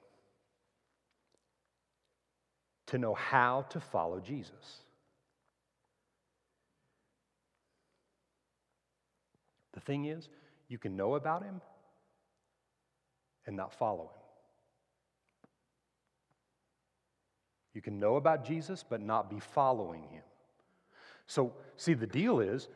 to 2.88 2.97
know 2.97 3.13
how 3.13 3.65
to 3.69 3.80
follow 3.80 4.19
Jesus. 4.19 4.84
The 9.73 9.82
thing 9.82 10.06
is, 10.06 10.30
you 10.69 10.78
can 10.78 10.95
know 10.95 11.15
about 11.15 11.43
him 11.43 11.62
and 13.45 13.56
not 13.56 13.73
follow 13.73 14.04
him. 14.04 14.21
You 17.73 17.82
can 17.82 17.99
know 17.99 18.15
about 18.15 18.45
Jesus, 18.45 18.84
but 18.88 19.02
not 19.02 19.30
be 19.30 19.39
following 19.39 20.04
him. 20.10 20.23
So, 21.30 21.54
see, 21.78 21.94
the 21.94 22.08
deal 22.08 22.39
is 22.39 22.68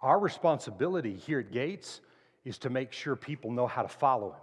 our 0.00 0.18
responsibility 0.18 1.14
here 1.14 1.38
at 1.38 1.52
Gates 1.52 2.00
is 2.44 2.58
to 2.58 2.70
make 2.70 2.92
sure 2.92 3.14
people 3.14 3.52
know 3.52 3.68
how 3.68 3.82
to 3.82 3.88
follow 3.88 4.32
him. 4.32 4.40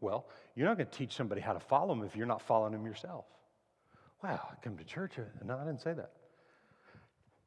Well, 0.00 0.26
you're 0.56 0.66
not 0.66 0.78
going 0.78 0.88
to 0.88 0.96
teach 0.96 1.14
somebody 1.14 1.42
how 1.42 1.52
to 1.52 1.60
follow 1.60 1.92
him 1.92 2.02
if 2.04 2.16
you're 2.16 2.26
not 2.26 2.40
following 2.40 2.72
him 2.72 2.86
yourself. 2.86 3.26
Wow, 4.24 4.40
I 4.50 4.54
come 4.64 4.78
to 4.78 4.84
church. 4.84 5.18
Uh, 5.18 5.24
no, 5.44 5.58
I 5.58 5.64
didn't 5.66 5.82
say 5.82 5.92
that. 5.92 6.10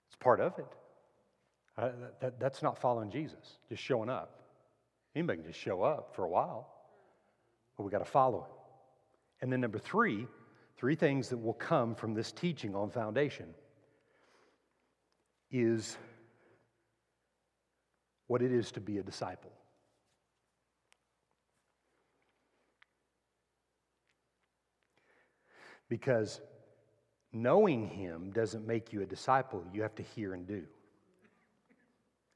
It's 0.05 0.15
part 0.19 0.39
of 0.39 0.53
it. 0.59 0.67
That, 2.21 2.39
that's 2.39 2.61
not 2.61 2.77
following 2.77 3.09
Jesus, 3.09 3.57
just 3.67 3.81
showing 3.81 4.07
up. 4.07 4.39
Anybody 5.15 5.39
can 5.41 5.47
just 5.51 5.59
show 5.59 5.81
up 5.81 6.13
for 6.15 6.25
a 6.25 6.29
while, 6.29 6.69
but 7.75 7.85
we 7.85 7.91
got 7.91 8.05
to 8.05 8.05
follow 8.05 8.41
him. 8.41 8.55
And 9.41 9.51
then, 9.51 9.61
number 9.61 9.79
three, 9.79 10.27
three 10.77 10.95
things 10.95 11.29
that 11.29 11.37
will 11.37 11.53
come 11.53 11.95
from 11.95 12.13
this 12.13 12.31
teaching 12.31 12.75
on 12.75 12.91
foundation 12.91 13.47
is 15.61 15.97
what 18.27 18.41
it 18.41 18.51
is 18.51 18.71
to 18.73 18.81
be 18.81 18.97
a 18.97 19.03
disciple. 19.03 19.51
Because 25.87 26.41
knowing 27.31 27.87
Him 27.87 28.31
doesn't 28.31 28.67
make 28.67 28.91
you 28.91 29.01
a 29.01 29.05
disciple, 29.05 29.63
you 29.73 29.83
have 29.83 29.95
to 29.95 30.03
hear 30.03 30.33
and 30.33 30.45
do. 30.45 30.63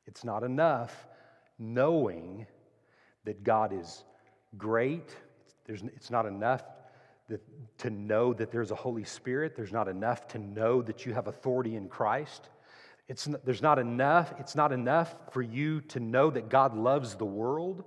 It's 0.05 0.23
not 0.23 0.43
enough 0.43 1.07
knowing 1.57 2.47
that 3.25 3.43
God 3.43 3.73
is 3.73 4.03
great. 4.57 5.15
There's, 5.65 5.83
it's 5.83 6.09
not 6.09 6.25
enough 6.25 6.63
that, 7.27 7.41
to 7.79 7.89
know 7.89 8.33
that 8.33 8.51
there's 8.51 8.71
a 8.71 8.75
Holy 8.75 9.03
Spirit. 9.03 9.55
There's 9.55 9.73
not 9.73 9.87
enough 9.87 10.27
to 10.29 10.39
know 10.39 10.81
that 10.81 11.05
you 11.05 11.13
have 11.13 11.27
authority 11.27 11.75
in 11.75 11.89
Christ. 11.89 12.49
It's, 13.09 13.27
there's 13.43 13.61
not 13.61 13.79
enough, 13.79 14.33
it's 14.39 14.55
not 14.55 14.71
enough 14.71 15.15
for 15.31 15.41
you 15.41 15.81
to 15.81 15.99
know 15.99 16.29
that 16.29 16.47
God 16.47 16.77
loves 16.77 17.15
the 17.15 17.25
world. 17.25 17.83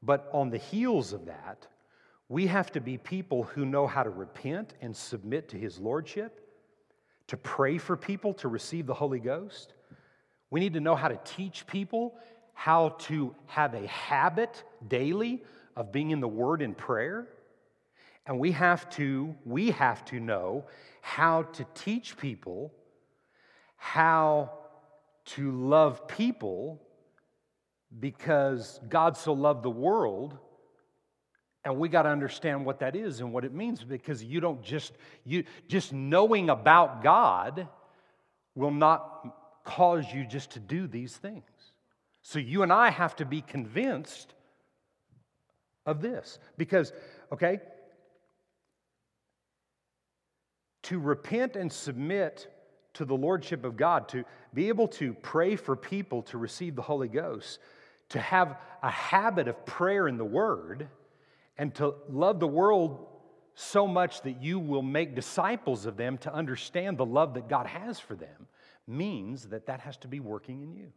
But 0.00 0.30
on 0.32 0.48
the 0.48 0.58
heels 0.58 1.12
of 1.12 1.26
that, 1.26 1.66
we 2.28 2.46
have 2.46 2.70
to 2.72 2.80
be 2.80 2.96
people 2.96 3.42
who 3.42 3.66
know 3.66 3.86
how 3.86 4.02
to 4.04 4.10
repent 4.10 4.74
and 4.80 4.96
submit 4.96 5.48
to 5.50 5.58
His 5.58 5.78
Lordship, 5.78 6.40
to 7.26 7.36
pray 7.36 7.78
for 7.78 7.96
people 7.96 8.32
to 8.34 8.48
receive 8.48 8.86
the 8.86 8.94
Holy 8.94 9.18
Ghost. 9.18 9.74
We 10.50 10.60
need 10.60 10.74
to 10.74 10.80
know 10.80 10.94
how 10.94 11.08
to 11.08 11.18
teach 11.24 11.66
people 11.66 12.14
how 12.54 12.90
to 13.00 13.34
have 13.46 13.74
a 13.74 13.86
habit 13.88 14.62
daily 14.86 15.42
of 15.76 15.90
being 15.90 16.12
in 16.12 16.20
the 16.20 16.28
Word 16.28 16.62
and 16.62 16.76
prayer. 16.76 17.26
And 18.26 18.38
we 18.38 18.52
have 18.52 18.88
to, 18.90 19.34
we 19.44 19.72
have 19.72 20.04
to 20.06 20.20
know 20.20 20.64
how 21.02 21.42
to 21.42 21.66
teach 21.74 22.16
people 22.16 22.72
how 23.84 24.50
to 25.26 25.52
love 25.52 26.08
people 26.08 26.80
because 28.00 28.80
God 28.88 29.14
so 29.14 29.34
loved 29.34 29.62
the 29.62 29.70
world 29.70 30.38
and 31.66 31.76
we 31.76 31.90
got 31.90 32.04
to 32.04 32.08
understand 32.08 32.64
what 32.64 32.78
that 32.80 32.96
is 32.96 33.20
and 33.20 33.30
what 33.30 33.44
it 33.44 33.52
means 33.52 33.84
because 33.84 34.24
you 34.24 34.40
don't 34.40 34.62
just 34.62 34.94
you 35.22 35.44
just 35.68 35.92
knowing 35.92 36.48
about 36.48 37.02
God 37.02 37.68
will 38.54 38.70
not 38.70 39.62
cause 39.64 40.06
you 40.14 40.24
just 40.24 40.52
to 40.52 40.60
do 40.60 40.86
these 40.86 41.14
things. 41.14 41.44
So 42.22 42.38
you 42.38 42.62
and 42.62 42.72
I 42.72 42.88
have 42.88 43.14
to 43.16 43.26
be 43.26 43.42
convinced 43.42 44.32
of 45.84 46.00
this 46.00 46.38
because 46.56 46.90
okay 47.30 47.60
to 50.84 50.98
repent 50.98 51.54
and 51.56 51.70
submit 51.70 52.48
to 52.94 53.04
the 53.04 53.16
Lordship 53.16 53.64
of 53.64 53.76
God, 53.76 54.08
to 54.08 54.24
be 54.52 54.68
able 54.68 54.88
to 54.88 55.14
pray 55.14 55.56
for 55.56 55.76
people 55.76 56.22
to 56.22 56.38
receive 56.38 56.76
the 56.76 56.82
Holy 56.82 57.08
Ghost, 57.08 57.58
to 58.10 58.20
have 58.20 58.56
a 58.82 58.90
habit 58.90 59.48
of 59.48 59.66
prayer 59.66 60.08
in 60.08 60.16
the 60.16 60.24
Word, 60.24 60.88
and 61.56 61.74
to 61.76 61.94
love 62.08 62.40
the 62.40 62.48
world 62.48 63.06
so 63.54 63.86
much 63.86 64.22
that 64.22 64.42
you 64.42 64.58
will 64.58 64.82
make 64.82 65.14
disciples 65.14 65.86
of 65.86 65.96
them 65.96 66.18
to 66.18 66.32
understand 66.32 66.98
the 66.98 67.06
love 67.06 67.34
that 67.34 67.48
God 67.48 67.66
has 67.66 68.00
for 68.00 68.14
them 68.16 68.48
means 68.86 69.46
that 69.46 69.66
that 69.66 69.80
has 69.80 69.96
to 69.98 70.08
be 70.08 70.20
working 70.20 70.62
in 70.62 70.72
you. 70.72 70.92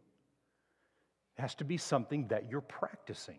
It 1.36 1.40
has 1.40 1.54
to 1.56 1.64
be 1.64 1.76
something 1.76 2.28
that 2.28 2.50
you're 2.50 2.60
practicing. 2.60 3.38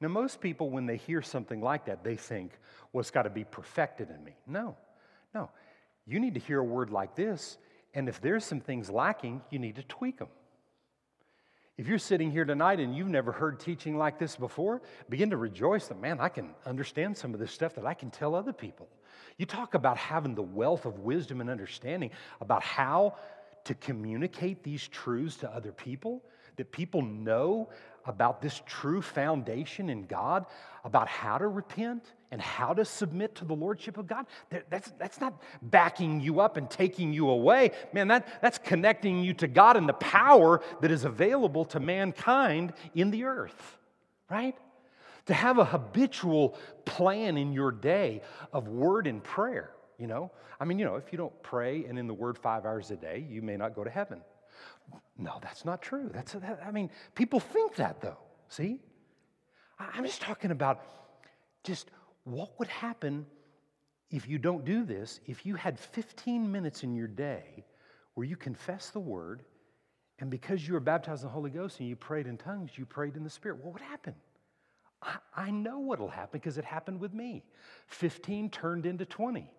Now, 0.00 0.08
most 0.08 0.40
people, 0.40 0.70
when 0.70 0.86
they 0.86 0.96
hear 0.96 1.22
something 1.22 1.60
like 1.60 1.86
that, 1.86 2.02
they 2.02 2.16
think, 2.16 2.52
well, 2.92 3.00
it's 3.00 3.12
got 3.12 3.22
to 3.22 3.30
be 3.30 3.44
perfected 3.44 4.10
in 4.10 4.22
me. 4.24 4.32
No, 4.46 4.76
no. 5.32 5.50
You 6.06 6.20
need 6.20 6.34
to 6.34 6.40
hear 6.40 6.60
a 6.60 6.64
word 6.64 6.90
like 6.90 7.14
this, 7.14 7.58
and 7.94 8.08
if 8.08 8.20
there's 8.20 8.44
some 8.44 8.60
things 8.60 8.90
lacking, 8.90 9.42
you 9.50 9.58
need 9.58 9.76
to 9.76 9.82
tweak 9.82 10.18
them. 10.18 10.28
If 11.76 11.88
you're 11.88 11.98
sitting 11.98 12.30
here 12.30 12.44
tonight 12.44 12.78
and 12.78 12.94
you've 12.94 13.08
never 13.08 13.32
heard 13.32 13.58
teaching 13.58 13.96
like 13.96 14.18
this 14.18 14.36
before, 14.36 14.80
begin 15.08 15.30
to 15.30 15.36
rejoice 15.36 15.88
that, 15.88 16.00
man, 16.00 16.20
I 16.20 16.28
can 16.28 16.50
understand 16.66 17.16
some 17.16 17.34
of 17.34 17.40
this 17.40 17.50
stuff 17.50 17.74
that 17.74 17.84
I 17.84 17.94
can 17.94 18.10
tell 18.10 18.34
other 18.34 18.52
people. 18.52 18.88
You 19.38 19.46
talk 19.46 19.74
about 19.74 19.96
having 19.96 20.36
the 20.36 20.42
wealth 20.42 20.84
of 20.84 21.00
wisdom 21.00 21.40
and 21.40 21.50
understanding 21.50 22.10
about 22.40 22.62
how 22.62 23.16
to 23.64 23.74
communicate 23.74 24.62
these 24.62 24.86
truths 24.86 25.36
to 25.38 25.50
other 25.50 25.72
people, 25.72 26.22
that 26.56 26.72
people 26.72 27.02
know 27.02 27.68
about 28.06 28.42
this 28.42 28.60
true 28.66 29.00
foundation 29.00 29.88
in 29.88 30.04
God, 30.04 30.46
about 30.84 31.08
how 31.08 31.38
to 31.38 31.48
repent 31.48 32.12
and 32.30 32.40
how 32.40 32.74
to 32.74 32.84
submit 32.84 33.34
to 33.36 33.44
the 33.44 33.54
Lordship 33.54 33.96
of 33.96 34.06
God, 34.06 34.26
that's, 34.68 34.92
that's 34.98 35.20
not 35.20 35.40
backing 35.62 36.20
you 36.20 36.40
up 36.40 36.56
and 36.56 36.68
taking 36.68 37.12
you 37.12 37.30
away. 37.30 37.70
Man, 37.92 38.08
that, 38.08 38.42
that's 38.42 38.58
connecting 38.58 39.22
you 39.22 39.32
to 39.34 39.48
God 39.48 39.76
and 39.76 39.88
the 39.88 39.94
power 39.94 40.60
that 40.82 40.90
is 40.90 41.04
available 41.04 41.64
to 41.66 41.80
mankind 41.80 42.72
in 42.94 43.10
the 43.10 43.24
earth, 43.24 43.78
right? 44.30 44.56
To 45.26 45.34
have 45.34 45.58
a 45.58 45.64
habitual 45.64 46.58
plan 46.84 47.38
in 47.38 47.52
your 47.52 47.72
day 47.72 48.20
of 48.52 48.68
word 48.68 49.06
and 49.06 49.22
prayer, 49.22 49.70
you 49.98 50.06
know? 50.06 50.30
I 50.60 50.66
mean, 50.66 50.78
you 50.78 50.84
know, 50.84 50.96
if 50.96 51.12
you 51.12 51.16
don't 51.16 51.42
pray 51.42 51.84
and 51.86 51.98
in 51.98 52.06
the 52.06 52.14
word 52.14 52.36
five 52.36 52.66
hours 52.66 52.90
a 52.90 52.96
day, 52.96 53.26
you 53.28 53.40
may 53.40 53.56
not 53.56 53.74
go 53.74 53.84
to 53.84 53.90
heaven. 53.90 54.20
No, 55.16 55.38
that's 55.40 55.64
not 55.64 55.80
true. 55.80 56.10
That's, 56.12 56.32
that, 56.32 56.60
I 56.66 56.70
mean, 56.70 56.90
people 57.14 57.40
think 57.40 57.76
that 57.76 58.00
though, 58.00 58.18
see? 58.48 58.80
I'm 59.78 60.04
just 60.04 60.20
talking 60.20 60.50
about 60.50 60.82
just 61.62 61.90
what 62.24 62.58
would 62.58 62.68
happen 62.68 63.26
if 64.10 64.28
you 64.28 64.38
don't 64.38 64.64
do 64.64 64.84
this, 64.84 65.20
if 65.26 65.44
you 65.44 65.56
had 65.56 65.78
15 65.78 66.50
minutes 66.50 66.82
in 66.82 66.94
your 66.94 67.08
day 67.08 67.64
where 68.14 68.26
you 68.26 68.36
confess 68.36 68.90
the 68.90 69.00
word, 69.00 69.42
and 70.20 70.30
because 70.30 70.66
you 70.66 70.74
were 70.74 70.80
baptized 70.80 71.22
in 71.22 71.28
the 71.28 71.32
Holy 71.32 71.50
Ghost 71.50 71.80
and 71.80 71.88
you 71.88 71.96
prayed 71.96 72.26
in 72.26 72.36
tongues, 72.36 72.70
you 72.76 72.86
prayed 72.86 73.16
in 73.16 73.24
the 73.24 73.30
Spirit, 73.30 73.58
what 73.62 73.72
would 73.72 73.82
happen? 73.82 74.14
I, 75.02 75.16
I 75.36 75.50
know 75.50 75.80
what'll 75.80 76.08
happen 76.08 76.30
because 76.32 76.58
it 76.58 76.64
happened 76.64 77.00
with 77.00 77.12
me. 77.12 77.44
15 77.88 78.50
turned 78.50 78.86
into 78.86 79.04
20, 79.04 79.50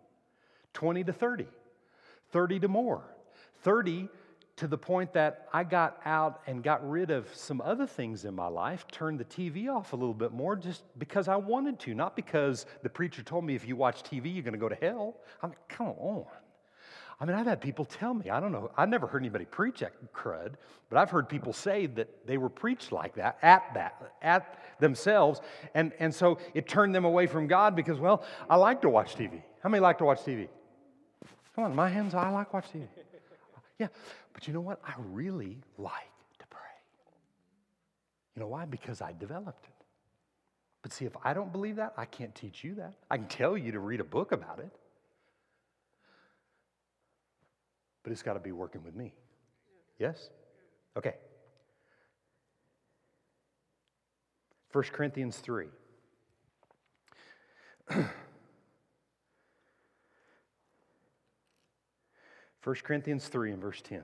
20 0.74 1.04
to 1.04 1.14
30, 1.14 1.48
30 2.32 2.60
to 2.62 2.68
more, 2.68 3.04
30 3.64 4.08
to 4.58 4.68
the 4.68 4.78
point 4.78 5.12
that 5.14 5.50
I 5.52 5.64
got 5.66 6.00
out 6.06 6.42
and 6.48 6.64
got 6.64 6.88
rid 6.90 7.12
of 7.12 7.28
some 7.36 7.60
other 7.60 7.86
things 7.86 8.24
in 8.24 8.34
my 8.34 8.48
life, 8.48 8.88
turned 8.88 9.20
the 9.20 9.26
TV 9.26 9.70
off 9.70 9.92
a 9.92 9.96
little 9.98 10.14
bit 10.14 10.32
more 10.32 10.56
just 10.56 10.84
because 10.98 11.28
I 11.28 11.36
wanted 11.36 11.80
to, 11.82 11.94
not 11.94 12.16
because 12.16 12.66
the 12.82 12.90
preacher 12.90 13.22
told 13.22 13.44
me 13.44 13.56
if 13.56 13.68
you 13.68 13.76
watch 13.76 14.04
TV, 14.04 14.34
you're 14.34 14.44
going 14.44 14.54
to 14.54 14.60
go 14.60 14.70
to 14.70 14.76
hell. 14.76 15.18
I 15.44 15.48
mean, 15.48 15.56
come 15.68 15.88
on. 15.88 16.26
I 17.20 17.26
mean, 17.26 17.36
I've 17.36 17.46
had 17.46 17.62
people 17.62 17.86
tell 17.86 18.14
me, 18.14 18.30
I 18.30 18.40
don't 18.40 18.52
know, 18.52 18.72
I've 18.78 18.90
never 18.90 19.08
heard 19.08 19.22
anybody 19.22 19.46
preach 19.46 19.80
that 19.80 19.94
crud, 20.14 20.54
but 20.90 20.98
I've 20.98 21.10
heard 21.10 21.30
people 21.30 21.54
say 21.54 21.86
that 21.88 22.28
they 22.28 22.38
were 22.38 22.50
preached 22.50 22.92
like 22.92 23.16
that, 23.16 23.38
at 23.42 23.74
that, 23.74 24.14
at 24.22 24.60
themselves. 24.80 25.40
And, 25.74 25.94
and 26.00 26.14
so 26.14 26.40
it 26.54 26.68
turned 26.68 26.94
them 26.94 27.06
away 27.06 27.28
from 27.28 27.48
God 27.48 27.76
because, 27.76 28.00
well, 28.00 28.24
I 28.50 28.58
like 28.58 28.82
to 28.82 28.90
watch 28.90 29.16
TV. 29.16 29.42
How 29.64 29.70
many 29.70 29.82
like 29.82 29.98
to 30.00 30.06
watch 30.06 30.20
TV? 30.20 30.50
Come 31.56 31.64
on, 31.64 31.76
my 31.76 31.88
hands, 31.88 32.14
I 32.14 32.30
like 32.30 32.54
watch 32.54 32.66
TV. 32.74 32.88
Yeah, 33.80 33.88
but 34.34 34.48
you 34.48 34.54
know 34.54 34.62
what? 34.62 34.80
I 34.86 34.94
really 35.12 35.58
like 35.78 35.94
to 36.40 36.48
pray. 36.48 36.62
You 38.36 38.42
know 38.42 38.48
why? 38.48 38.66
Because 38.66 39.02
I 39.02 39.14
developed 39.20 39.66
it. 39.66 39.86
But 40.82 40.94
see, 40.94 41.06
if 41.06 41.16
I 41.24 41.34
don't 41.34 41.52
believe 41.52 41.78
that, 41.78 41.94
I 41.98 42.06
can't 42.06 42.34
teach 42.36 42.64
you 42.64 42.76
that. 42.76 42.94
I 43.10 43.18
can 43.18 43.28
tell 43.28 43.58
you 43.58 43.72
to 43.72 43.80
read 43.80 44.00
a 44.00 44.06
book 44.06 44.32
about 44.32 44.60
it. 44.60 44.72
But 48.04 48.12
it's 48.12 48.22
got 48.22 48.34
to 48.34 48.40
be 48.40 48.52
working 48.52 48.84
with 48.84 48.96
me. 48.96 49.14
Yes? 49.98 50.30
Okay. 50.96 51.16
1 54.72 54.84
Corinthians 54.92 55.38
3. 55.38 55.68
1 62.66 62.76
Corinthians 62.84 63.28
3 63.28 63.52
and 63.52 63.62
verse 63.62 63.80
10. 63.84 64.02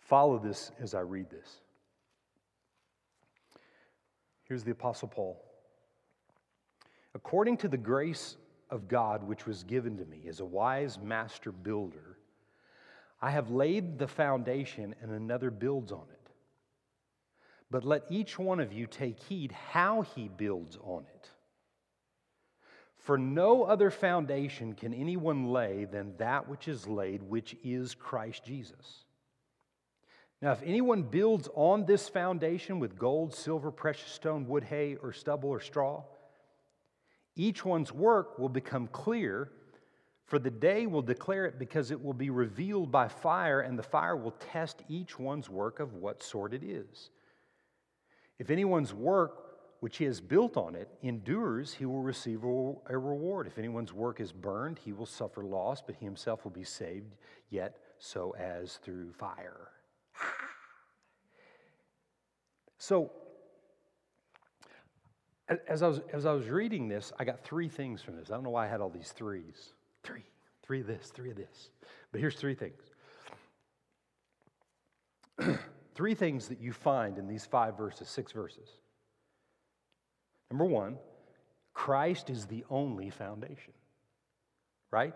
Follow 0.00 0.38
this 0.38 0.72
as 0.80 0.94
I 0.94 1.00
read 1.00 1.28
this. 1.28 1.60
Here's 4.44 4.64
the 4.64 4.70
Apostle 4.70 5.08
Paul. 5.08 5.38
According 7.14 7.58
to 7.58 7.68
the 7.68 7.76
grace 7.76 8.38
of 8.70 8.88
God 8.88 9.22
which 9.22 9.44
was 9.44 9.64
given 9.64 9.98
to 9.98 10.06
me 10.06 10.22
as 10.26 10.40
a 10.40 10.46
wise 10.46 10.98
master 10.98 11.52
builder, 11.52 12.16
I 13.20 13.30
have 13.30 13.50
laid 13.50 13.98
the 13.98 14.08
foundation 14.08 14.94
and 15.02 15.10
another 15.10 15.50
builds 15.50 15.92
on 15.92 16.06
it. 16.10 16.30
But 17.70 17.84
let 17.84 18.04
each 18.08 18.38
one 18.38 18.60
of 18.60 18.72
you 18.72 18.86
take 18.86 19.20
heed 19.20 19.52
how 19.52 20.00
he 20.00 20.28
builds 20.28 20.78
on 20.82 21.04
it. 21.14 21.30
For 23.04 23.18
no 23.18 23.64
other 23.64 23.90
foundation 23.90 24.72
can 24.72 24.94
anyone 24.94 25.52
lay 25.52 25.84
than 25.84 26.16
that 26.16 26.48
which 26.48 26.68
is 26.68 26.88
laid, 26.88 27.22
which 27.22 27.54
is 27.62 27.94
Christ 27.94 28.46
Jesus. 28.46 29.04
Now, 30.40 30.52
if 30.52 30.62
anyone 30.62 31.02
builds 31.02 31.46
on 31.54 31.84
this 31.84 32.08
foundation 32.08 32.78
with 32.78 32.98
gold, 32.98 33.34
silver, 33.34 33.70
precious 33.70 34.10
stone, 34.10 34.48
wood, 34.48 34.64
hay, 34.64 34.96
or 34.96 35.12
stubble, 35.12 35.50
or 35.50 35.60
straw, 35.60 36.02
each 37.36 37.62
one's 37.62 37.92
work 37.92 38.38
will 38.38 38.48
become 38.48 38.86
clear, 38.86 39.50
for 40.24 40.38
the 40.38 40.50
day 40.50 40.86
will 40.86 41.02
declare 41.02 41.44
it 41.44 41.58
because 41.58 41.90
it 41.90 42.02
will 42.02 42.14
be 42.14 42.30
revealed 42.30 42.90
by 42.90 43.08
fire, 43.08 43.60
and 43.60 43.78
the 43.78 43.82
fire 43.82 44.16
will 44.16 44.34
test 44.52 44.82
each 44.88 45.18
one's 45.18 45.50
work 45.50 45.78
of 45.78 45.92
what 45.92 46.22
sort 46.22 46.54
it 46.54 46.62
is. 46.64 47.10
If 48.38 48.48
anyone's 48.48 48.94
work 48.94 49.43
which 49.84 49.98
he 49.98 50.04
has 50.04 50.18
built 50.18 50.56
on 50.56 50.74
it 50.74 50.88
endures, 51.02 51.74
he 51.74 51.84
will 51.84 52.00
receive 52.00 52.42
a 52.42 52.46
reward. 52.96 53.46
If 53.46 53.58
anyone's 53.58 53.92
work 53.92 54.18
is 54.18 54.32
burned, 54.32 54.80
he 54.82 54.94
will 54.94 55.04
suffer 55.04 55.44
loss, 55.44 55.82
but 55.82 55.94
he 55.94 56.06
himself 56.06 56.42
will 56.42 56.52
be 56.52 56.64
saved, 56.64 57.14
yet 57.50 57.76
so 57.98 58.34
as 58.36 58.78
through 58.82 59.12
fire. 59.12 59.68
So, 62.78 63.12
as 65.68 65.82
I, 65.82 65.88
was, 65.88 66.00
as 66.14 66.24
I 66.24 66.32
was 66.32 66.48
reading 66.48 66.88
this, 66.88 67.12
I 67.18 67.24
got 67.24 67.44
three 67.44 67.68
things 67.68 68.00
from 68.00 68.16
this. 68.16 68.30
I 68.30 68.34
don't 68.34 68.44
know 68.44 68.50
why 68.50 68.64
I 68.64 68.68
had 68.68 68.80
all 68.80 68.90
these 68.90 69.12
threes. 69.12 69.74
Three. 70.02 70.24
Three 70.62 70.80
of 70.80 70.86
this, 70.86 71.10
three 71.14 71.30
of 71.30 71.36
this. 71.36 71.68
But 72.10 72.22
here's 72.22 72.36
three 72.36 72.54
things. 72.54 72.80
three 75.94 76.14
things 76.14 76.48
that 76.48 76.58
you 76.58 76.72
find 76.72 77.18
in 77.18 77.26
these 77.26 77.44
five 77.44 77.76
verses, 77.76 78.08
six 78.08 78.32
verses. 78.32 78.68
Number 80.50 80.64
one, 80.64 80.98
Christ 81.72 82.30
is 82.30 82.46
the 82.46 82.64
only 82.70 83.10
foundation, 83.10 83.72
right? 84.90 85.14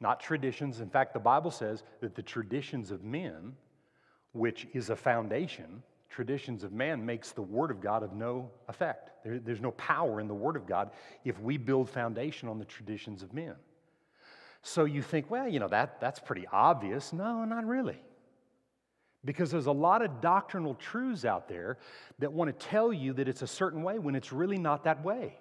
Not 0.00 0.20
traditions. 0.20 0.80
In 0.80 0.88
fact, 0.88 1.14
the 1.14 1.20
Bible 1.20 1.50
says 1.50 1.82
that 2.00 2.14
the 2.14 2.22
traditions 2.22 2.90
of 2.90 3.02
men, 3.02 3.54
which 4.32 4.66
is 4.72 4.90
a 4.90 4.96
foundation, 4.96 5.82
traditions 6.08 6.62
of 6.62 6.72
man 6.72 7.04
makes 7.04 7.32
the 7.32 7.42
Word 7.42 7.70
of 7.70 7.80
God 7.80 8.02
of 8.02 8.12
no 8.12 8.50
effect. 8.68 9.10
There, 9.24 9.38
there's 9.38 9.60
no 9.60 9.72
power 9.72 10.20
in 10.20 10.28
the 10.28 10.34
Word 10.34 10.56
of 10.56 10.66
God 10.66 10.90
if 11.24 11.40
we 11.40 11.56
build 11.56 11.88
foundation 11.88 12.48
on 12.48 12.58
the 12.58 12.64
traditions 12.64 13.22
of 13.22 13.32
men. 13.32 13.54
So 14.62 14.84
you 14.84 15.02
think, 15.02 15.30
well, 15.30 15.48
you 15.48 15.58
know, 15.58 15.68
that, 15.68 16.00
that's 16.00 16.20
pretty 16.20 16.46
obvious. 16.52 17.12
No, 17.12 17.44
not 17.44 17.66
really. 17.66 18.00
Because 19.24 19.50
there's 19.50 19.66
a 19.66 19.72
lot 19.72 20.02
of 20.02 20.20
doctrinal 20.20 20.74
truths 20.74 21.24
out 21.24 21.48
there 21.48 21.78
that 22.18 22.32
want 22.32 22.58
to 22.58 22.66
tell 22.66 22.92
you 22.92 23.12
that 23.14 23.28
it's 23.28 23.42
a 23.42 23.46
certain 23.46 23.82
way 23.82 23.98
when 23.98 24.14
it's 24.14 24.32
really 24.32 24.58
not 24.58 24.84
that 24.84 25.04
way. 25.04 25.38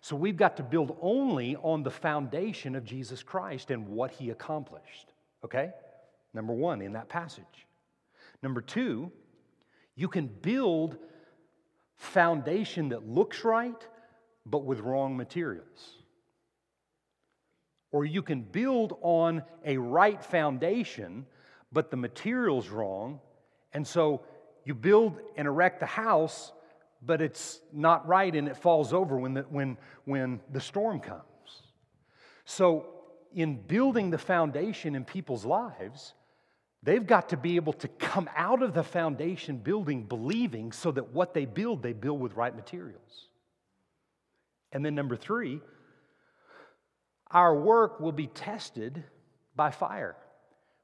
So 0.00 0.14
we've 0.14 0.36
got 0.36 0.58
to 0.58 0.62
build 0.62 0.96
only 1.00 1.56
on 1.56 1.82
the 1.82 1.90
foundation 1.90 2.76
of 2.76 2.84
Jesus 2.84 3.22
Christ 3.22 3.70
and 3.70 3.88
what 3.88 4.10
he 4.12 4.30
accomplished. 4.30 5.12
Okay? 5.44 5.70
Number 6.32 6.52
one, 6.52 6.82
in 6.82 6.92
that 6.92 7.08
passage. 7.08 7.44
Number 8.42 8.60
two, 8.60 9.10
you 9.96 10.08
can 10.08 10.26
build 10.26 10.98
foundation 11.96 12.90
that 12.90 13.08
looks 13.08 13.44
right, 13.44 13.88
but 14.44 14.64
with 14.64 14.80
wrong 14.80 15.16
materials. 15.16 15.94
Or 17.90 18.04
you 18.04 18.22
can 18.22 18.42
build 18.42 18.98
on 19.00 19.42
a 19.64 19.78
right 19.78 20.22
foundation, 20.22 21.26
but 21.72 21.90
the 21.90 21.96
material's 21.96 22.68
wrong. 22.68 23.20
And 23.74 23.86
so 23.86 24.22
you 24.64 24.74
build 24.74 25.18
and 25.36 25.46
erect 25.46 25.80
the 25.80 25.86
house, 25.86 26.52
but 27.02 27.20
it's 27.20 27.60
not 27.72 28.06
right 28.06 28.34
and 28.34 28.48
it 28.48 28.56
falls 28.56 28.92
over 28.92 29.18
when 29.18 29.34
the, 29.34 29.42
when, 29.42 29.76
when 30.04 30.40
the 30.52 30.60
storm 30.60 31.00
comes. 31.00 31.22
So, 32.44 32.86
in 33.34 33.56
building 33.56 34.10
the 34.10 34.18
foundation 34.18 34.94
in 34.94 35.04
people's 35.04 35.44
lives, 35.44 36.14
they've 36.84 37.04
got 37.04 37.30
to 37.30 37.36
be 37.36 37.56
able 37.56 37.72
to 37.72 37.88
come 37.88 38.30
out 38.36 38.62
of 38.62 38.74
the 38.74 38.84
foundation 38.84 39.56
building 39.56 40.04
believing 40.04 40.70
so 40.70 40.92
that 40.92 41.12
what 41.12 41.34
they 41.34 41.44
build, 41.44 41.82
they 41.82 41.92
build 41.92 42.20
with 42.20 42.34
right 42.34 42.54
materials. 42.54 43.28
And 44.70 44.84
then, 44.84 44.94
number 44.94 45.16
three, 45.16 45.60
our 47.30 47.56
work 47.56 47.98
will 47.98 48.12
be 48.12 48.28
tested 48.28 49.02
by 49.56 49.72
fire. 49.72 50.16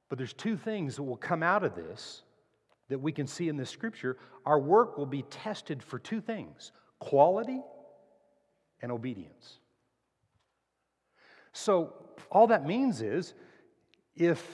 But 0.09 0.18
there's 0.18 0.33
two 0.33 0.57
things 0.57 0.96
that 0.96 1.05
will 1.05 1.16
come 1.16 1.44
out 1.44 1.62
of 1.62 1.76
this 1.76 2.22
that 2.90 2.98
we 2.98 3.12
can 3.12 3.26
see 3.26 3.48
in 3.48 3.57
this 3.57 3.70
scripture. 3.70 4.18
Our 4.44 4.59
work 4.59 4.98
will 4.98 5.07
be 5.07 5.22
tested 5.22 5.83
for 5.83 5.98
two 5.98 6.20
things 6.20 6.72
quality 6.98 7.61
and 8.83 8.92
obedience. 8.92 9.59
So, 11.53 11.94
all 12.31 12.46
that 12.48 12.66
means 12.66 13.00
is 13.00 13.35
if 14.14 14.44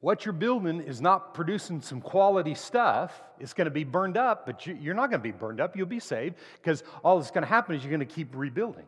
what 0.00 0.24
you're 0.24 0.32
building 0.32 0.80
is 0.80 1.00
not 1.00 1.34
producing 1.34 1.80
some 1.80 2.00
quality 2.00 2.54
stuff, 2.54 3.22
it's 3.40 3.52
going 3.52 3.66
to 3.66 3.70
be 3.70 3.84
burned 3.84 4.16
up, 4.16 4.46
but 4.46 4.66
you're 4.66 4.94
not 4.94 5.10
going 5.10 5.20
to 5.20 5.24
be 5.24 5.32
burned 5.32 5.60
up. 5.60 5.76
You'll 5.76 5.86
be 5.86 6.00
saved 6.00 6.36
because 6.62 6.84
all 7.02 7.18
that's 7.18 7.30
going 7.30 7.42
to 7.42 7.48
happen 7.48 7.74
is 7.74 7.82
you're 7.82 7.90
going 7.90 8.06
to 8.06 8.14
keep 8.14 8.28
rebuilding. 8.34 8.86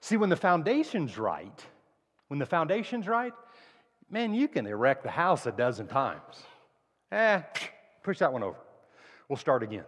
See, 0.00 0.16
when 0.16 0.28
the 0.28 0.36
foundation's 0.36 1.16
right, 1.16 1.64
when 2.28 2.38
the 2.38 2.46
foundation's 2.46 3.06
right, 3.06 3.32
Man, 4.10 4.34
you 4.34 4.48
can 4.48 4.66
erect 4.66 5.02
the 5.02 5.10
house 5.10 5.46
a 5.46 5.52
dozen 5.52 5.86
times. 5.86 6.42
Eh, 7.10 7.40
push 8.04 8.20
that 8.20 8.32
one 8.32 8.44
over. 8.44 8.58
We'll 9.28 9.36
start 9.36 9.64
again. 9.64 9.84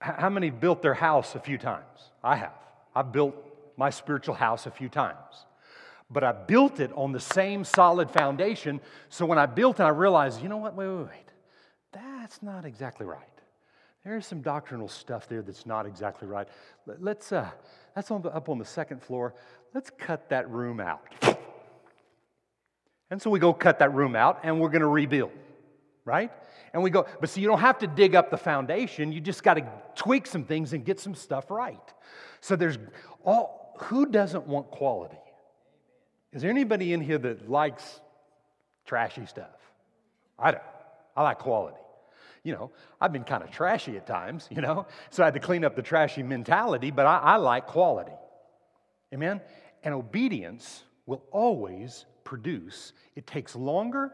How 0.00 0.28
many 0.28 0.50
built 0.50 0.82
their 0.82 0.94
house 0.94 1.34
a 1.34 1.40
few 1.40 1.58
times? 1.58 2.10
I 2.22 2.36
have. 2.36 2.52
I've 2.94 3.10
built 3.10 3.34
my 3.76 3.90
spiritual 3.90 4.34
house 4.34 4.66
a 4.66 4.70
few 4.70 4.88
times. 4.88 5.46
But 6.10 6.22
I 6.22 6.32
built 6.32 6.78
it 6.78 6.92
on 6.94 7.12
the 7.12 7.20
same 7.20 7.64
solid 7.64 8.10
foundation. 8.10 8.80
So 9.08 9.24
when 9.24 9.38
I 9.38 9.46
built 9.46 9.80
it, 9.80 9.82
I 9.82 9.88
realized, 9.88 10.42
you 10.42 10.48
know 10.48 10.58
what? 10.58 10.76
Wait, 10.76 10.86
wait, 10.86 11.06
wait. 11.06 11.32
That's 11.92 12.42
not 12.42 12.66
exactly 12.66 13.06
right. 13.06 13.20
There's 14.04 14.26
some 14.26 14.42
doctrinal 14.42 14.88
stuff 14.88 15.26
there 15.28 15.40
that's 15.40 15.64
not 15.64 15.86
exactly 15.86 16.28
right. 16.28 16.46
Let's, 16.86 17.32
uh, 17.32 17.48
that's 17.94 18.10
on 18.10 18.20
the, 18.20 18.28
up 18.28 18.50
on 18.50 18.58
the 18.58 18.64
second 18.66 19.02
floor. 19.02 19.34
Let's 19.72 19.90
cut 19.98 20.28
that 20.28 20.50
room 20.50 20.78
out. 20.78 21.00
And 23.10 23.22
so 23.22 23.30
we 23.30 23.38
go 23.38 23.54
cut 23.54 23.78
that 23.78 23.94
room 23.94 24.14
out 24.14 24.40
and 24.42 24.60
we're 24.60 24.68
going 24.68 24.82
to 24.82 24.88
rebuild. 24.88 25.32
Right? 26.04 26.30
And 26.72 26.82
we 26.82 26.90
go, 26.90 27.06
but 27.20 27.30
see, 27.30 27.40
you 27.40 27.46
don't 27.46 27.60
have 27.60 27.78
to 27.78 27.86
dig 27.86 28.14
up 28.14 28.30
the 28.30 28.36
foundation. 28.36 29.12
You 29.12 29.20
just 29.20 29.42
got 29.42 29.54
to 29.54 29.66
tweak 29.94 30.26
some 30.26 30.44
things 30.44 30.72
and 30.72 30.84
get 30.84 31.00
some 31.00 31.14
stuff 31.14 31.50
right. 31.50 31.78
So 32.40 32.56
there's 32.56 32.78
all, 33.24 33.74
who 33.78 34.06
doesn't 34.06 34.46
want 34.46 34.70
quality? 34.70 35.18
Is 36.32 36.42
there 36.42 36.50
anybody 36.50 36.92
in 36.92 37.00
here 37.00 37.18
that 37.18 37.48
likes 37.48 38.00
trashy 38.84 39.24
stuff? 39.26 39.60
I 40.38 40.50
don't. 40.50 40.62
I 41.16 41.22
like 41.22 41.38
quality. 41.38 41.78
You 42.42 42.52
know, 42.52 42.70
I've 43.00 43.12
been 43.12 43.24
kind 43.24 43.42
of 43.42 43.50
trashy 43.50 43.96
at 43.96 44.06
times, 44.06 44.48
you 44.50 44.60
know, 44.60 44.86
so 45.10 45.22
I 45.22 45.26
had 45.26 45.34
to 45.34 45.40
clean 45.40 45.64
up 45.64 45.76
the 45.76 45.82
trashy 45.82 46.22
mentality, 46.22 46.90
but 46.90 47.06
I, 47.06 47.18
I 47.18 47.36
like 47.36 47.66
quality. 47.66 48.12
Amen? 49.14 49.40
And 49.82 49.94
obedience 49.94 50.82
will 51.06 51.22
always 51.30 52.04
produce. 52.24 52.92
It 53.14 53.26
takes 53.26 53.54
longer, 53.56 54.12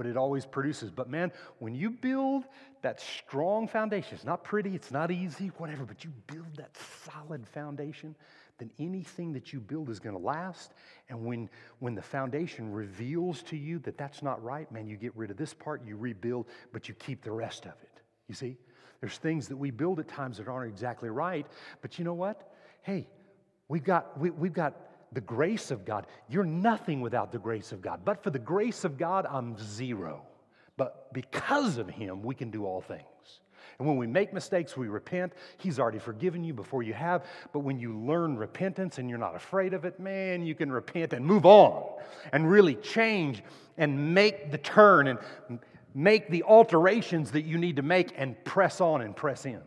but 0.00 0.06
it 0.06 0.16
always 0.16 0.46
produces. 0.46 0.90
But 0.90 1.10
man, 1.10 1.30
when 1.58 1.74
you 1.74 1.90
build 1.90 2.44
that 2.80 3.02
strong 3.02 3.68
foundation, 3.68 4.14
it's 4.14 4.24
not 4.24 4.42
pretty, 4.44 4.74
it's 4.74 4.90
not 4.90 5.10
easy, 5.10 5.48
whatever, 5.58 5.84
but 5.84 6.04
you 6.04 6.10
build 6.26 6.56
that 6.56 6.70
solid 7.04 7.46
foundation, 7.46 8.16
then 8.56 8.70
anything 8.78 9.34
that 9.34 9.52
you 9.52 9.60
build 9.60 9.90
is 9.90 9.98
going 9.98 10.16
to 10.16 10.22
last. 10.22 10.72
And 11.10 11.26
when, 11.26 11.50
when 11.80 11.94
the 11.94 12.00
foundation 12.00 12.72
reveals 12.72 13.42
to 13.42 13.58
you 13.58 13.78
that 13.80 13.98
that's 13.98 14.22
not 14.22 14.42
right, 14.42 14.72
man, 14.72 14.88
you 14.88 14.96
get 14.96 15.14
rid 15.14 15.30
of 15.30 15.36
this 15.36 15.52
part, 15.52 15.84
you 15.84 15.98
rebuild, 15.98 16.46
but 16.72 16.88
you 16.88 16.94
keep 16.94 17.22
the 17.22 17.32
rest 17.32 17.66
of 17.66 17.72
it. 17.82 18.00
You 18.26 18.34
see? 18.34 18.56
There's 19.02 19.18
things 19.18 19.48
that 19.48 19.56
we 19.58 19.70
build 19.70 20.00
at 20.00 20.08
times 20.08 20.38
that 20.38 20.48
aren't 20.48 20.72
exactly 20.72 21.10
right, 21.10 21.46
but 21.82 21.98
you 21.98 22.06
know 22.06 22.14
what? 22.14 22.54
Hey, 22.80 23.06
we've 23.68 23.84
got, 23.84 24.18
we, 24.18 24.30
we've 24.30 24.54
got 24.54 24.76
the 25.12 25.20
grace 25.20 25.70
of 25.70 25.84
God. 25.84 26.06
You're 26.28 26.44
nothing 26.44 27.00
without 27.00 27.32
the 27.32 27.38
grace 27.38 27.72
of 27.72 27.82
God. 27.82 28.00
But 28.04 28.22
for 28.22 28.30
the 28.30 28.38
grace 28.38 28.84
of 28.84 28.96
God, 28.96 29.26
I'm 29.28 29.56
zero. 29.58 30.22
But 30.76 31.12
because 31.12 31.78
of 31.78 31.88
Him, 31.88 32.22
we 32.22 32.34
can 32.34 32.50
do 32.50 32.64
all 32.64 32.80
things. 32.80 33.04
And 33.78 33.88
when 33.88 33.96
we 33.96 34.06
make 34.06 34.34
mistakes, 34.34 34.76
we 34.76 34.88
repent. 34.88 35.32
He's 35.56 35.78
already 35.78 35.98
forgiven 35.98 36.44
you 36.44 36.52
before 36.52 36.82
you 36.82 36.92
have. 36.92 37.24
But 37.52 37.60
when 37.60 37.78
you 37.78 37.98
learn 37.98 38.36
repentance 38.36 38.98
and 38.98 39.08
you're 39.08 39.18
not 39.18 39.34
afraid 39.34 39.72
of 39.72 39.86
it, 39.86 39.98
man, 39.98 40.44
you 40.44 40.54
can 40.54 40.70
repent 40.70 41.14
and 41.14 41.24
move 41.24 41.46
on 41.46 41.84
and 42.32 42.50
really 42.50 42.74
change 42.74 43.42
and 43.78 44.14
make 44.14 44.50
the 44.50 44.58
turn 44.58 45.06
and 45.08 45.18
make 45.94 46.28
the 46.28 46.42
alterations 46.42 47.30
that 47.32 47.42
you 47.42 47.56
need 47.56 47.76
to 47.76 47.82
make 47.82 48.12
and 48.16 48.42
press 48.44 48.80
on 48.82 49.00
and 49.00 49.16
press 49.16 49.46
in. 49.46 49.60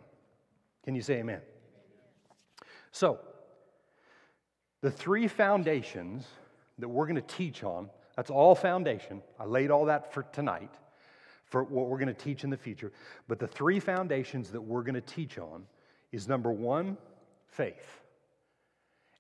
Can 0.86 0.96
you 0.96 1.02
say 1.02 1.16
amen? 1.16 1.42
So, 2.92 3.20
the 4.84 4.92
three 4.92 5.30
foundations 5.30 6.28
that 6.78 6.90
we're 6.90 7.06
going 7.06 7.16
to 7.16 7.22
teach 7.22 7.64
on, 7.64 7.90
that's 8.18 8.30
all 8.30 8.54
foundation. 8.54 9.22
I 9.40 9.46
laid 9.46 9.72
all 9.72 9.86
that 9.86 10.14
for 10.14 10.24
tonight, 10.24 10.76
for 11.46 11.64
what 11.64 11.88
we're 11.88 11.98
going 11.98 12.14
to 12.14 12.14
teach 12.14 12.44
in 12.44 12.50
the 12.50 12.58
future. 12.58 12.92
But 13.30 13.40
the 13.40 13.48
three 13.48 13.80
foundations 13.80 14.52
that 14.52 14.60
we're 14.60 14.84
going 14.84 14.96
to 14.96 15.02
teach 15.02 15.38
on 15.38 15.64
is 16.12 16.28
number 16.28 16.52
one, 16.52 16.98
faith. 17.48 18.02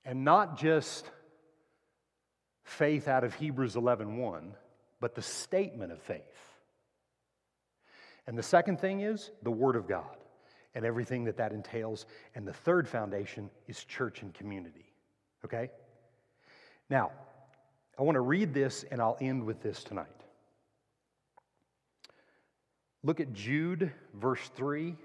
And 0.03 0.25
not 0.25 0.57
just 0.57 1.09
faith 2.65 3.07
out 3.07 3.23
of 3.23 3.33
Hebrews 3.33 3.77
11 3.77 4.17
1, 4.17 4.53
but 4.99 5.15
the 5.15 5.21
statement 5.21 5.93
of 5.93 6.01
faith. 6.01 6.21
And 8.27 8.37
the 8.37 8.43
second 8.43 8.81
thing 8.81 8.99
is 8.99 9.31
the 9.43 9.51
Word 9.51 9.77
of 9.77 9.87
God 9.87 10.17
and 10.75 10.83
everything 10.83 11.23
that 11.23 11.37
that 11.37 11.53
entails. 11.53 12.05
And 12.35 12.45
the 12.45 12.53
third 12.53 12.85
foundation 12.85 13.49
is 13.69 13.81
church 13.85 14.23
and 14.23 14.33
community. 14.33 14.92
Okay? 15.45 15.69
Now, 16.89 17.11
I 17.97 18.03
want 18.03 18.15
to 18.15 18.21
read 18.21 18.53
this 18.53 18.85
and 18.89 19.01
I'll 19.01 19.17
end 19.21 19.43
with 19.43 19.61
this 19.61 19.83
tonight. 19.83 20.07
Look 23.03 23.19
at 23.19 23.33
Jude, 23.33 23.91
verse 24.13 24.49
3. 24.55 24.95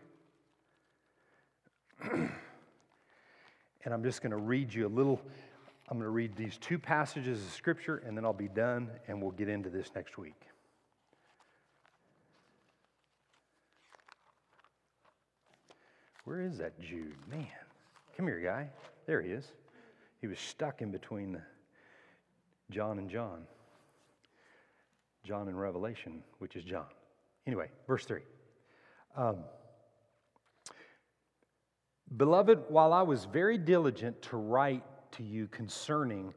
and 2.13 2.31
I'm 3.85 4.05
just 4.05 4.23
going 4.23 4.31
to 4.31 4.37
read 4.37 4.73
you 4.73 4.87
a 4.87 4.89
little. 4.89 5.21
I'm 5.89 5.99
going 5.99 6.07
to 6.07 6.11
read 6.11 6.37
these 6.37 6.57
two 6.59 6.79
passages 6.79 7.45
of 7.45 7.51
Scripture 7.53 8.03
and 8.07 8.17
then 8.17 8.25
I'll 8.25 8.33
be 8.33 8.49
done 8.49 8.91
and 9.09 9.21
we'll 9.21 9.33
get 9.33 9.49
into 9.49 9.69
this 9.69 9.91
next 9.95 10.17
week. 10.19 10.41
Where 16.25 16.43
is 16.43 16.59
that 16.59 16.79
Jude? 16.79 17.15
Man, 17.31 17.47
come 18.17 18.27
here, 18.27 18.39
guy. 18.41 18.69
There 19.07 19.23
he 19.23 19.31
is. 19.31 19.47
He 20.21 20.27
was 20.27 20.39
stuck 20.39 20.83
in 20.83 20.91
between 20.91 21.41
John 22.71 22.99
and 22.99 23.09
John. 23.09 23.43
John 25.25 25.49
and 25.49 25.59
Revelation, 25.59 26.23
which 26.39 26.57
is 26.57 26.65
John. 26.65 26.87
Anyway, 27.47 27.69
verse 27.87 28.05
3. 28.05 28.21
Um, 29.17 29.39
Beloved, 32.17 32.65
while 32.69 32.93
I 32.93 33.03
was 33.03 33.27
very 33.27 33.59
diligent 33.59 34.23
to 34.23 34.37
write 34.39 34.83
to 35.13 35.23
you 35.23 35.47
concerning 35.49 36.33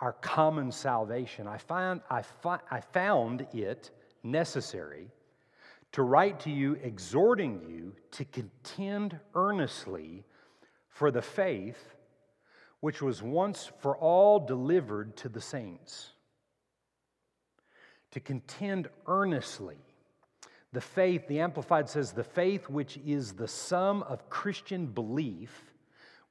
our 0.00 0.12
common 0.12 0.70
salvation, 0.70 1.46
I, 1.46 1.56
find, 1.56 2.02
I, 2.10 2.20
fi- 2.22 2.60
I 2.70 2.80
found 2.80 3.46
it 3.54 3.90
necessary 4.22 5.10
to 5.92 6.02
write 6.02 6.40
to 6.40 6.50
you, 6.50 6.74
exhorting 6.82 7.62
you 7.66 7.94
to 8.10 8.26
contend 8.26 9.18
earnestly 9.34 10.24
for 10.90 11.10
the 11.10 11.22
faith 11.22 11.95
which 12.80 13.02
was 13.02 13.22
once 13.22 13.70
for 13.80 13.96
all 13.96 14.38
delivered 14.38 15.16
to 15.16 15.28
the 15.28 15.40
saints. 15.40 16.10
To 18.12 18.20
contend 18.20 18.88
earnestly. 19.06 19.78
The 20.72 20.80
faith, 20.80 21.26
the 21.26 21.40
Amplified 21.40 21.88
says, 21.88 22.12
the 22.12 22.24
faith 22.24 22.68
which 22.68 22.98
is 22.98 23.32
the 23.32 23.48
sum 23.48 24.02
of 24.02 24.28
Christian 24.28 24.86
belief, 24.86 25.72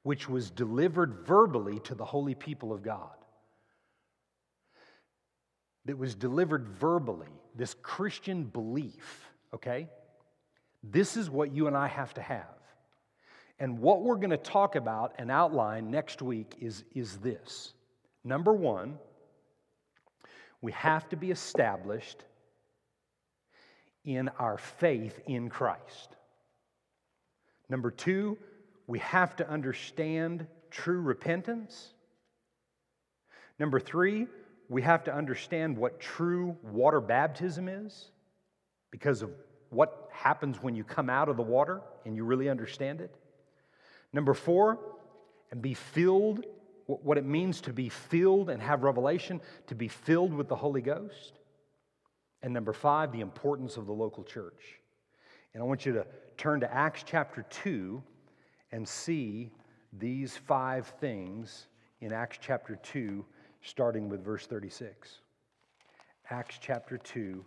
which 0.02 0.28
was 0.28 0.50
delivered 0.50 1.26
verbally 1.26 1.80
to 1.80 1.94
the 1.94 2.04
holy 2.04 2.34
people 2.34 2.72
of 2.72 2.82
God. 2.82 3.10
That 5.86 5.98
was 5.98 6.14
delivered 6.14 6.68
verbally, 6.68 7.32
this 7.54 7.74
Christian 7.82 8.44
belief, 8.44 9.28
okay? 9.54 9.88
This 10.82 11.16
is 11.16 11.28
what 11.28 11.52
you 11.52 11.66
and 11.66 11.76
I 11.76 11.88
have 11.88 12.14
to 12.14 12.22
have. 12.22 12.55
And 13.58 13.78
what 13.78 14.02
we're 14.02 14.16
going 14.16 14.30
to 14.30 14.36
talk 14.36 14.76
about 14.76 15.14
and 15.18 15.30
outline 15.30 15.90
next 15.90 16.20
week 16.20 16.56
is, 16.60 16.84
is 16.94 17.16
this. 17.18 17.72
Number 18.22 18.52
one, 18.52 18.98
we 20.60 20.72
have 20.72 21.08
to 21.10 21.16
be 21.16 21.30
established 21.30 22.24
in 24.04 24.28
our 24.38 24.58
faith 24.58 25.20
in 25.26 25.48
Christ. 25.48 26.16
Number 27.68 27.90
two, 27.90 28.38
we 28.86 28.98
have 29.00 29.36
to 29.36 29.48
understand 29.48 30.46
true 30.70 31.00
repentance. 31.00 31.92
Number 33.58 33.80
three, 33.80 34.26
we 34.68 34.82
have 34.82 35.04
to 35.04 35.14
understand 35.14 35.76
what 35.76 35.98
true 35.98 36.56
water 36.62 37.00
baptism 37.00 37.68
is 37.68 38.10
because 38.90 39.22
of 39.22 39.30
what 39.70 40.08
happens 40.12 40.62
when 40.62 40.74
you 40.74 40.84
come 40.84 41.10
out 41.10 41.28
of 41.28 41.36
the 41.36 41.42
water 41.42 41.80
and 42.04 42.16
you 42.16 42.24
really 42.24 42.48
understand 42.48 43.00
it. 43.00 43.14
Number 44.16 44.32
four, 44.32 44.78
and 45.50 45.60
be 45.60 45.74
filled, 45.74 46.46
what 46.86 47.18
it 47.18 47.26
means 47.26 47.60
to 47.60 47.72
be 47.74 47.90
filled 47.90 48.48
and 48.48 48.62
have 48.62 48.82
revelation, 48.82 49.42
to 49.66 49.74
be 49.74 49.88
filled 49.88 50.32
with 50.32 50.48
the 50.48 50.56
Holy 50.56 50.80
Ghost. 50.80 51.38
And 52.40 52.54
number 52.54 52.72
five, 52.72 53.12
the 53.12 53.20
importance 53.20 53.76
of 53.76 53.84
the 53.84 53.92
local 53.92 54.24
church. 54.24 54.80
And 55.52 55.62
I 55.62 55.66
want 55.66 55.84
you 55.84 55.92
to 55.92 56.06
turn 56.38 56.60
to 56.60 56.74
Acts 56.74 57.04
chapter 57.04 57.44
2 57.50 58.02
and 58.72 58.88
see 58.88 59.50
these 59.92 60.34
five 60.34 60.86
things 60.98 61.66
in 62.00 62.10
Acts 62.10 62.38
chapter 62.40 62.76
2, 62.76 63.22
starting 63.60 64.08
with 64.08 64.24
verse 64.24 64.46
36. 64.46 65.18
Acts 66.30 66.56
chapter 66.58 66.96
2 66.96 67.44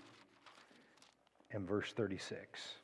and 1.50 1.68
verse 1.68 1.94
36. 1.94 2.76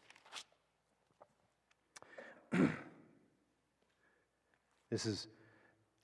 This 4.90 5.06
is 5.06 5.28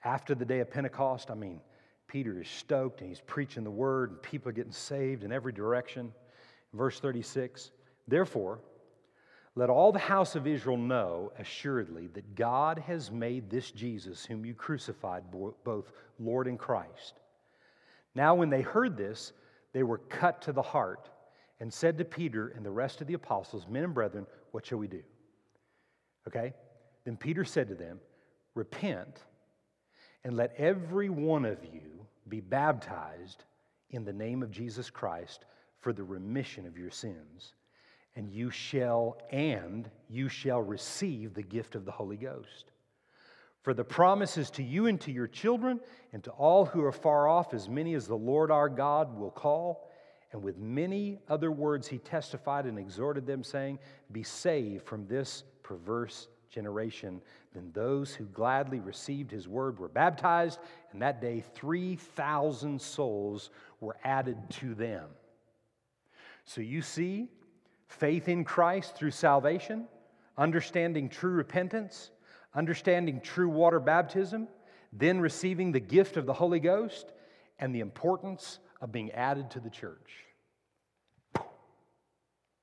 after 0.04 0.36
the 0.36 0.46
day 0.46 0.60
of 0.60 0.72
Pentecost. 0.72 1.32
I 1.32 1.36
mean, 1.36 1.62
Peter 2.08 2.42
is 2.42 2.50
stoked 2.50 3.02
and 3.02 3.10
he's 3.10 3.22
preaching 3.22 3.64
the 3.64 3.72
word, 3.72 4.12
and 4.12 4.22
people 4.22 4.50
are 4.50 4.54
getting 4.54 4.72
saved 4.72 5.24
in 5.24 5.32
every 5.32 5.54
direction. 5.54 6.12
Verse 6.74 7.00
36 7.00 7.72
Therefore, 8.08 8.60
let 9.56 9.70
all 9.70 9.92
the 9.92 10.00
house 10.00 10.36
of 10.36 10.48
Israel 10.48 10.78
know 10.78 11.32
assuredly 11.38 12.08
that 12.08 12.36
God 12.36 12.80
has 12.80 13.12
made 13.12 13.50
this 13.50 13.72
Jesus, 13.72 14.26
whom 14.26 14.46
you 14.46 14.54
crucified, 14.54 15.24
both 15.64 15.92
Lord 16.20 16.48
and 16.48 16.58
Christ. 16.58 17.20
Now, 18.16 18.36
when 18.36 18.50
they 18.50 18.62
heard 18.62 18.96
this, 18.96 19.34
they 19.74 19.84
were 19.84 19.98
cut 19.98 20.42
to 20.44 20.54
the 20.54 20.62
heart 20.62 21.10
and 21.60 21.72
said 21.72 21.98
to 21.98 22.06
Peter 22.06 22.50
and 22.50 22.66
the 22.66 22.72
rest 22.72 23.02
of 23.02 23.08
the 23.08 23.14
apostles, 23.14 23.68
Men 23.70 23.84
and 23.84 23.94
brethren, 23.94 24.26
what 24.52 24.66
shall 24.66 24.78
we 24.78 24.88
do? 24.88 25.04
Okay? 26.28 26.54
Then 27.06 27.18
Peter 27.18 27.44
said 27.44 27.68
to 27.70 27.76
them, 27.76 28.00
repent, 28.56 29.24
and 30.24 30.36
let 30.36 30.54
every 30.58 31.10
one 31.10 31.46
of 31.46 31.64
you 31.64 32.06
be 32.28 32.40
baptized 32.40 33.44
in 33.90 34.06
the 34.06 34.14
name 34.14 34.44
of 34.44 34.52
Jesus 34.52 34.90
Christ 34.90 35.46
for 35.80 35.94
the 35.94 36.04
remission 36.04 36.66
of 36.66 36.78
your 36.78 36.92
sins, 36.92 37.54
and 38.16 38.30
you 38.30 38.50
shall 38.50 39.18
and 39.32 39.90
you 40.10 40.30
shall 40.30 40.62
receive 40.62 41.34
the 41.34 41.42
gift 41.42 41.76
of 41.76 41.86
the 41.86 41.92
Holy 41.92 42.18
Ghost. 42.18 42.72
For 43.64 43.74
the 43.74 43.84
promises 43.84 44.50
to 44.52 44.64
you 44.64 44.88
and 44.88 45.00
to 45.02 45.12
your 45.12 45.28
children 45.28 45.80
and 46.14 46.24
to 46.24 46.32
all 46.32 46.66
who 46.66 46.84
are 46.84 46.92
far 46.92 47.28
off, 47.28 47.54
as 47.54 47.70
many 47.70 47.94
as 47.94 48.08
the 48.08 48.16
Lord 48.16 48.50
our 48.50 48.70
God 48.70 49.18
will 49.18 49.30
call. 49.30 49.88
And 50.32 50.42
with 50.42 50.58
many 50.58 51.20
other 51.30 51.52
words 51.52 51.88
he 51.88 52.00
testified 52.00 52.66
and 52.66 52.80
exhorted 52.80 53.28
them, 53.28 53.44
saying, 53.44 53.78
Be 54.12 54.24
saved 54.24 54.86
from 54.86 55.06
this 55.06 55.44
perverse 55.62 56.28
generation. 56.52 57.22
Then 57.54 57.72
those 57.74 58.14
who 58.14 58.26
gladly 58.26 58.80
received 58.80 59.32
his 59.32 59.48
word 59.48 59.80
were 59.80 59.88
baptized, 59.88 60.60
and 60.92 61.02
that 61.02 61.22
day 61.22 61.44
3,000 61.56 62.80
souls 62.80 63.50
were 63.80 63.98
added 64.04 64.38
to 64.52 64.76
them. 64.76 65.06
So 66.46 66.62
you 66.62 66.82
see, 66.82 67.30
faith 67.88 68.28
in 68.28 68.44
Christ 68.44 68.96
through 68.96 69.12
salvation, 69.12 69.88
understanding 70.38 71.10
true 71.10 71.32
repentance, 71.32 72.12
understanding 72.54 73.22
true 73.22 73.50
water 73.50 73.80
baptism, 73.80 74.48
then 74.94 75.20
receiving 75.20 75.72
the 75.72 75.80
gift 75.80 76.18
of 76.18 76.26
the 76.26 76.34
Holy 76.34 76.60
Ghost, 76.60 77.14
and 77.60 77.74
the 77.74 77.80
importance 77.80 78.60
of 78.82 78.92
being 78.92 79.12
added 79.12 79.52
to 79.52 79.60
the 79.60 79.70
church. 79.70 80.26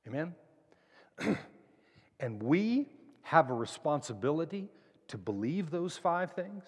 Amen? 0.06 0.34
and 2.20 2.42
we 2.42 2.88
have 3.28 3.50
a 3.50 3.54
responsibility 3.54 4.70
to 5.06 5.18
believe 5.18 5.70
those 5.70 5.98
five 5.98 6.32
things, 6.32 6.64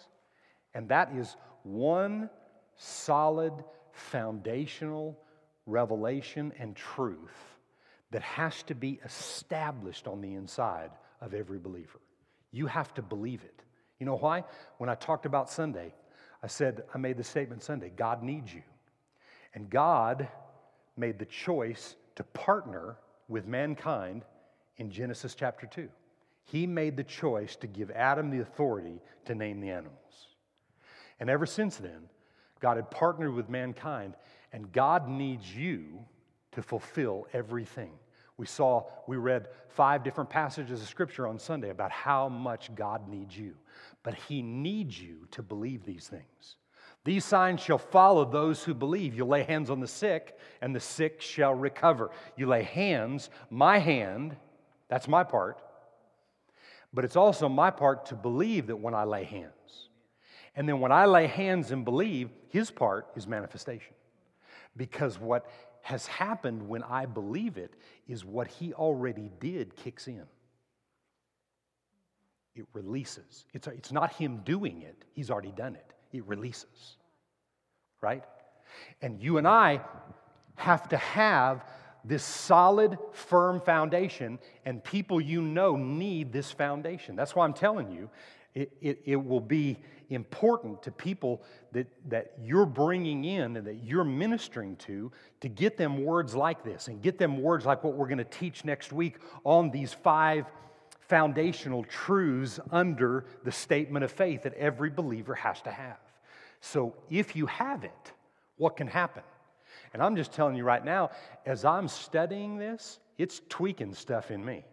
and 0.74 0.90
that 0.90 1.10
is 1.14 1.34
one 1.62 2.28
solid, 2.76 3.54
foundational 3.92 5.18
revelation 5.64 6.52
and 6.58 6.76
truth 6.76 7.56
that 8.10 8.20
has 8.20 8.62
to 8.64 8.74
be 8.74 9.00
established 9.06 10.06
on 10.06 10.20
the 10.20 10.34
inside 10.34 10.90
of 11.22 11.32
every 11.32 11.58
believer. 11.58 11.98
You 12.50 12.66
have 12.66 12.92
to 12.94 13.02
believe 13.02 13.42
it. 13.42 13.62
You 13.98 14.04
know 14.04 14.16
why? 14.16 14.44
When 14.76 14.90
I 14.90 14.96
talked 14.96 15.24
about 15.24 15.50
Sunday, 15.50 15.94
I 16.42 16.46
said, 16.46 16.82
I 16.94 16.98
made 16.98 17.16
the 17.16 17.24
statement 17.24 17.62
Sunday 17.62 17.90
God 17.96 18.22
needs 18.22 18.52
you. 18.52 18.62
And 19.54 19.70
God 19.70 20.28
made 20.98 21.18
the 21.18 21.24
choice 21.24 21.96
to 22.16 22.22
partner 22.22 22.98
with 23.28 23.46
mankind 23.46 24.26
in 24.76 24.90
Genesis 24.90 25.34
chapter 25.34 25.66
2. 25.66 25.88
He 26.44 26.66
made 26.66 26.96
the 26.96 27.04
choice 27.04 27.56
to 27.56 27.66
give 27.66 27.90
Adam 27.90 28.30
the 28.30 28.40
authority 28.40 29.00
to 29.26 29.34
name 29.34 29.60
the 29.60 29.70
animals. 29.70 30.28
And 31.18 31.30
ever 31.30 31.46
since 31.46 31.76
then, 31.76 32.08
God 32.60 32.76
had 32.76 32.90
partnered 32.90 33.34
with 33.34 33.48
mankind, 33.48 34.14
and 34.52 34.72
God 34.72 35.08
needs 35.08 35.54
you 35.54 36.00
to 36.52 36.62
fulfill 36.62 37.26
everything 37.32 37.92
we 38.40 38.46
saw, 38.46 38.84
we 39.06 39.18
read 39.18 39.48
five 39.68 40.02
different 40.02 40.30
passages 40.30 40.80
of 40.80 40.88
scripture 40.88 41.26
on 41.26 41.38
Sunday 41.38 41.68
about 41.68 41.90
how 41.90 42.26
much 42.26 42.74
God 42.74 43.06
needs 43.06 43.36
you. 43.36 43.54
But 44.02 44.14
He 44.14 44.40
needs 44.40 44.98
you 44.98 45.28
to 45.32 45.42
believe 45.42 45.84
these 45.84 46.08
things. 46.08 46.56
These 47.04 47.26
signs 47.26 47.60
shall 47.60 47.76
follow 47.76 48.24
those 48.24 48.64
who 48.64 48.72
believe. 48.72 49.14
You 49.14 49.26
lay 49.26 49.42
hands 49.42 49.68
on 49.68 49.78
the 49.78 49.86
sick, 49.86 50.38
and 50.62 50.74
the 50.74 50.80
sick 50.80 51.20
shall 51.20 51.52
recover. 51.52 52.12
You 52.34 52.46
lay 52.46 52.62
hands, 52.62 53.28
my 53.50 53.76
hand, 53.76 54.36
that's 54.88 55.06
my 55.06 55.22
part. 55.22 55.60
But 56.92 57.04
it's 57.04 57.16
also 57.16 57.48
my 57.48 57.70
part 57.70 58.06
to 58.06 58.14
believe 58.14 58.66
that 58.68 58.76
when 58.76 58.94
I 58.94 59.04
lay 59.04 59.24
hands. 59.24 59.88
And 60.56 60.68
then 60.68 60.80
when 60.80 60.92
I 60.92 61.06
lay 61.06 61.26
hands 61.26 61.70
and 61.70 61.84
believe, 61.84 62.30
his 62.48 62.70
part 62.70 63.06
is 63.14 63.26
manifestation. 63.26 63.94
Because 64.76 65.18
what 65.18 65.46
has 65.82 66.06
happened 66.06 66.68
when 66.68 66.82
I 66.82 67.06
believe 67.06 67.56
it 67.56 67.74
is 68.06 68.24
what 68.24 68.48
he 68.48 68.74
already 68.74 69.30
did 69.40 69.76
kicks 69.76 70.08
in. 70.08 70.24
It 72.54 72.66
releases. 72.72 73.46
It's, 73.54 73.66
it's 73.68 73.92
not 73.92 74.12
him 74.12 74.40
doing 74.44 74.82
it, 74.82 75.04
he's 75.14 75.30
already 75.30 75.52
done 75.52 75.76
it. 75.76 75.92
It 76.12 76.26
releases. 76.26 76.96
Right? 78.00 78.24
And 79.00 79.20
you 79.22 79.38
and 79.38 79.46
I 79.46 79.80
have 80.56 80.88
to 80.88 80.96
have 80.96 81.64
this 82.04 82.22
solid, 82.22 82.98
firm 83.12 83.60
foundation, 83.60 84.38
and 84.64 84.82
people 84.82 85.20
you 85.20 85.42
know 85.42 85.76
need 85.76 86.32
this 86.32 86.50
foundation. 86.50 87.16
That's 87.16 87.34
why 87.34 87.44
I'm 87.44 87.52
telling 87.52 87.90
you 87.90 88.10
it, 88.54 88.72
it, 88.80 89.02
it, 89.04 89.16
will 89.16 89.40
be 89.40 89.78
important 90.08 90.82
to 90.82 90.90
people 90.90 91.42
that, 91.72 91.86
that 92.08 92.32
you're 92.42 92.66
bringing 92.66 93.24
in 93.24 93.56
and 93.56 93.66
that 93.66 93.84
you're 93.84 94.04
ministering 94.04 94.74
to 94.76 95.12
to 95.40 95.48
get 95.48 95.76
them 95.76 96.04
words 96.04 96.34
like 96.34 96.64
this 96.64 96.88
and 96.88 97.00
get 97.00 97.16
them 97.16 97.40
words 97.40 97.64
like 97.64 97.84
what 97.84 97.94
we're 97.94 98.08
going 98.08 98.18
to 98.18 98.24
teach 98.24 98.64
next 98.64 98.92
week 98.92 99.18
on 99.44 99.70
these 99.70 99.92
five 99.92 100.46
foundational 101.08 101.84
truths 101.84 102.58
under 102.72 103.24
the 103.44 103.52
statement 103.52 104.04
of 104.04 104.10
faith 104.10 104.42
that 104.42 104.54
every 104.54 104.90
believer 104.90 105.34
has 105.34 105.60
to 105.62 105.70
have. 105.70 105.98
So 106.60 106.94
if 107.08 107.36
you 107.36 107.46
have 107.46 107.84
it, 107.84 108.12
what 108.56 108.76
can 108.76 108.86
happen? 108.86 109.22
And 109.92 110.02
I'm 110.02 110.16
just 110.16 110.32
telling 110.32 110.56
you 110.56 110.64
right 110.64 110.84
now, 110.84 111.10
as 111.46 111.64
I'm 111.64 111.88
studying 111.88 112.58
this, 112.58 112.98
it's 113.18 113.40
tweaking 113.48 113.94
stuff 113.94 114.30
in 114.30 114.44
me. 114.44 114.64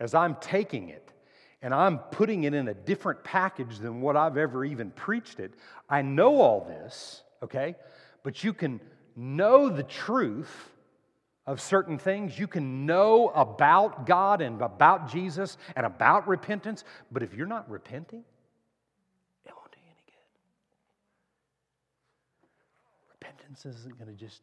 As 0.00 0.14
I'm 0.14 0.36
taking 0.40 0.88
it, 0.88 1.08
and 1.64 1.72
I'm 1.72 1.98
putting 1.98 2.44
it 2.44 2.52
in 2.52 2.68
a 2.68 2.74
different 2.74 3.24
package 3.24 3.78
than 3.78 4.02
what 4.02 4.18
I've 4.18 4.36
ever 4.36 4.66
even 4.66 4.90
preached 4.90 5.40
it. 5.40 5.54
I 5.88 6.02
know 6.02 6.40
all 6.40 6.66
this, 6.66 7.22
okay? 7.42 7.74
But 8.22 8.44
you 8.44 8.52
can 8.52 8.80
know 9.16 9.70
the 9.70 9.82
truth 9.82 10.70
of 11.46 11.62
certain 11.62 11.98
things. 11.98 12.38
You 12.38 12.46
can 12.46 12.84
know 12.84 13.28
about 13.28 14.04
God 14.06 14.42
and 14.42 14.60
about 14.60 15.10
Jesus 15.10 15.56
and 15.74 15.86
about 15.86 16.28
repentance, 16.28 16.84
but 17.10 17.22
if 17.22 17.32
you're 17.32 17.46
not 17.46 17.70
repenting, 17.70 18.24
it 19.46 19.52
won't 19.54 19.72
do 19.72 19.78
you 19.78 19.86
any 19.90 20.02
good. 23.20 23.23
Repentance 23.36 23.66
isn't 23.80 23.98
going 23.98 24.10
to 24.10 24.16
just 24.16 24.42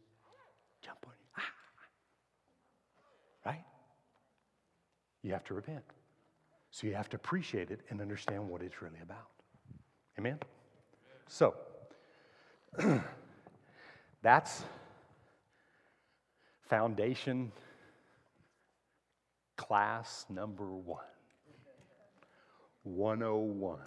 jump 0.81 0.97
on 1.05 1.13
you. 1.19 1.25
Ah. 1.37 1.41
Right? 3.45 3.63
You 5.23 5.31
have 5.33 5.43
to 5.45 5.53
repent. 5.53 5.83
So 6.71 6.87
you 6.87 6.93
have 6.93 7.09
to 7.09 7.15
appreciate 7.17 7.71
it 7.71 7.81
and 7.89 8.01
understand 8.01 8.47
what 8.47 8.61
it's 8.61 8.81
really 8.81 8.99
about. 9.01 9.27
Amen? 10.17 10.39
So, 11.27 11.55
that's 14.21 14.63
foundation 16.69 17.51
class 19.57 20.25
number 20.29 20.65
one 20.65 21.03
101. 22.83 23.77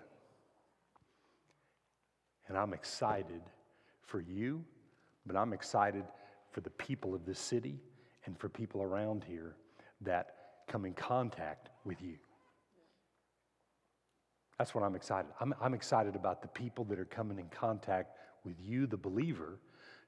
And 2.47 2.59
I'm 2.59 2.75
excited 2.75 3.41
for 4.03 4.21
you, 4.21 4.65
but 5.27 5.37
I'm 5.37 5.53
excited 5.53 6.05
for 6.51 6.61
the 6.61 6.71
people 6.71 7.15
of 7.15 7.25
this 7.27 7.39
city 7.39 7.81
and 8.27 8.39
for 8.39 8.49
people 8.49 8.83
around 8.83 9.25
here 9.25 9.57
that 10.03 10.35
come 10.69 10.85
in 10.85 10.95
contact 10.95 11.71
with 11.85 12.01
you. 12.03 12.17
That's 14.59 14.75
what 14.75 14.85
I'm 14.85 14.95
excited. 14.95 15.31
I'm, 15.41 15.55
I'm 15.61 15.75
excited 15.75 16.15
about 16.15 16.41
the 16.43 16.49
people 16.49 16.85
that 16.85 16.99
are 16.99 17.05
coming 17.05 17.39
in 17.39 17.49
contact 17.49 18.17
with 18.45 18.55
you, 18.61 18.87
the 18.87 18.97
believer, 18.97 19.59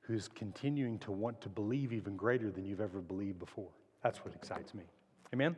who's 0.02 0.28
continuing 0.28 0.98
to 1.00 1.10
want 1.10 1.40
to 1.40 1.48
believe 1.48 1.92
even 1.92 2.16
greater 2.16 2.50
than 2.50 2.64
you've 2.64 2.80
ever 2.80 3.00
believed 3.00 3.40
before. 3.40 3.70
That's 4.02 4.24
what 4.24 4.34
excites 4.34 4.72
me. 4.72 4.84
Amen? 5.34 5.56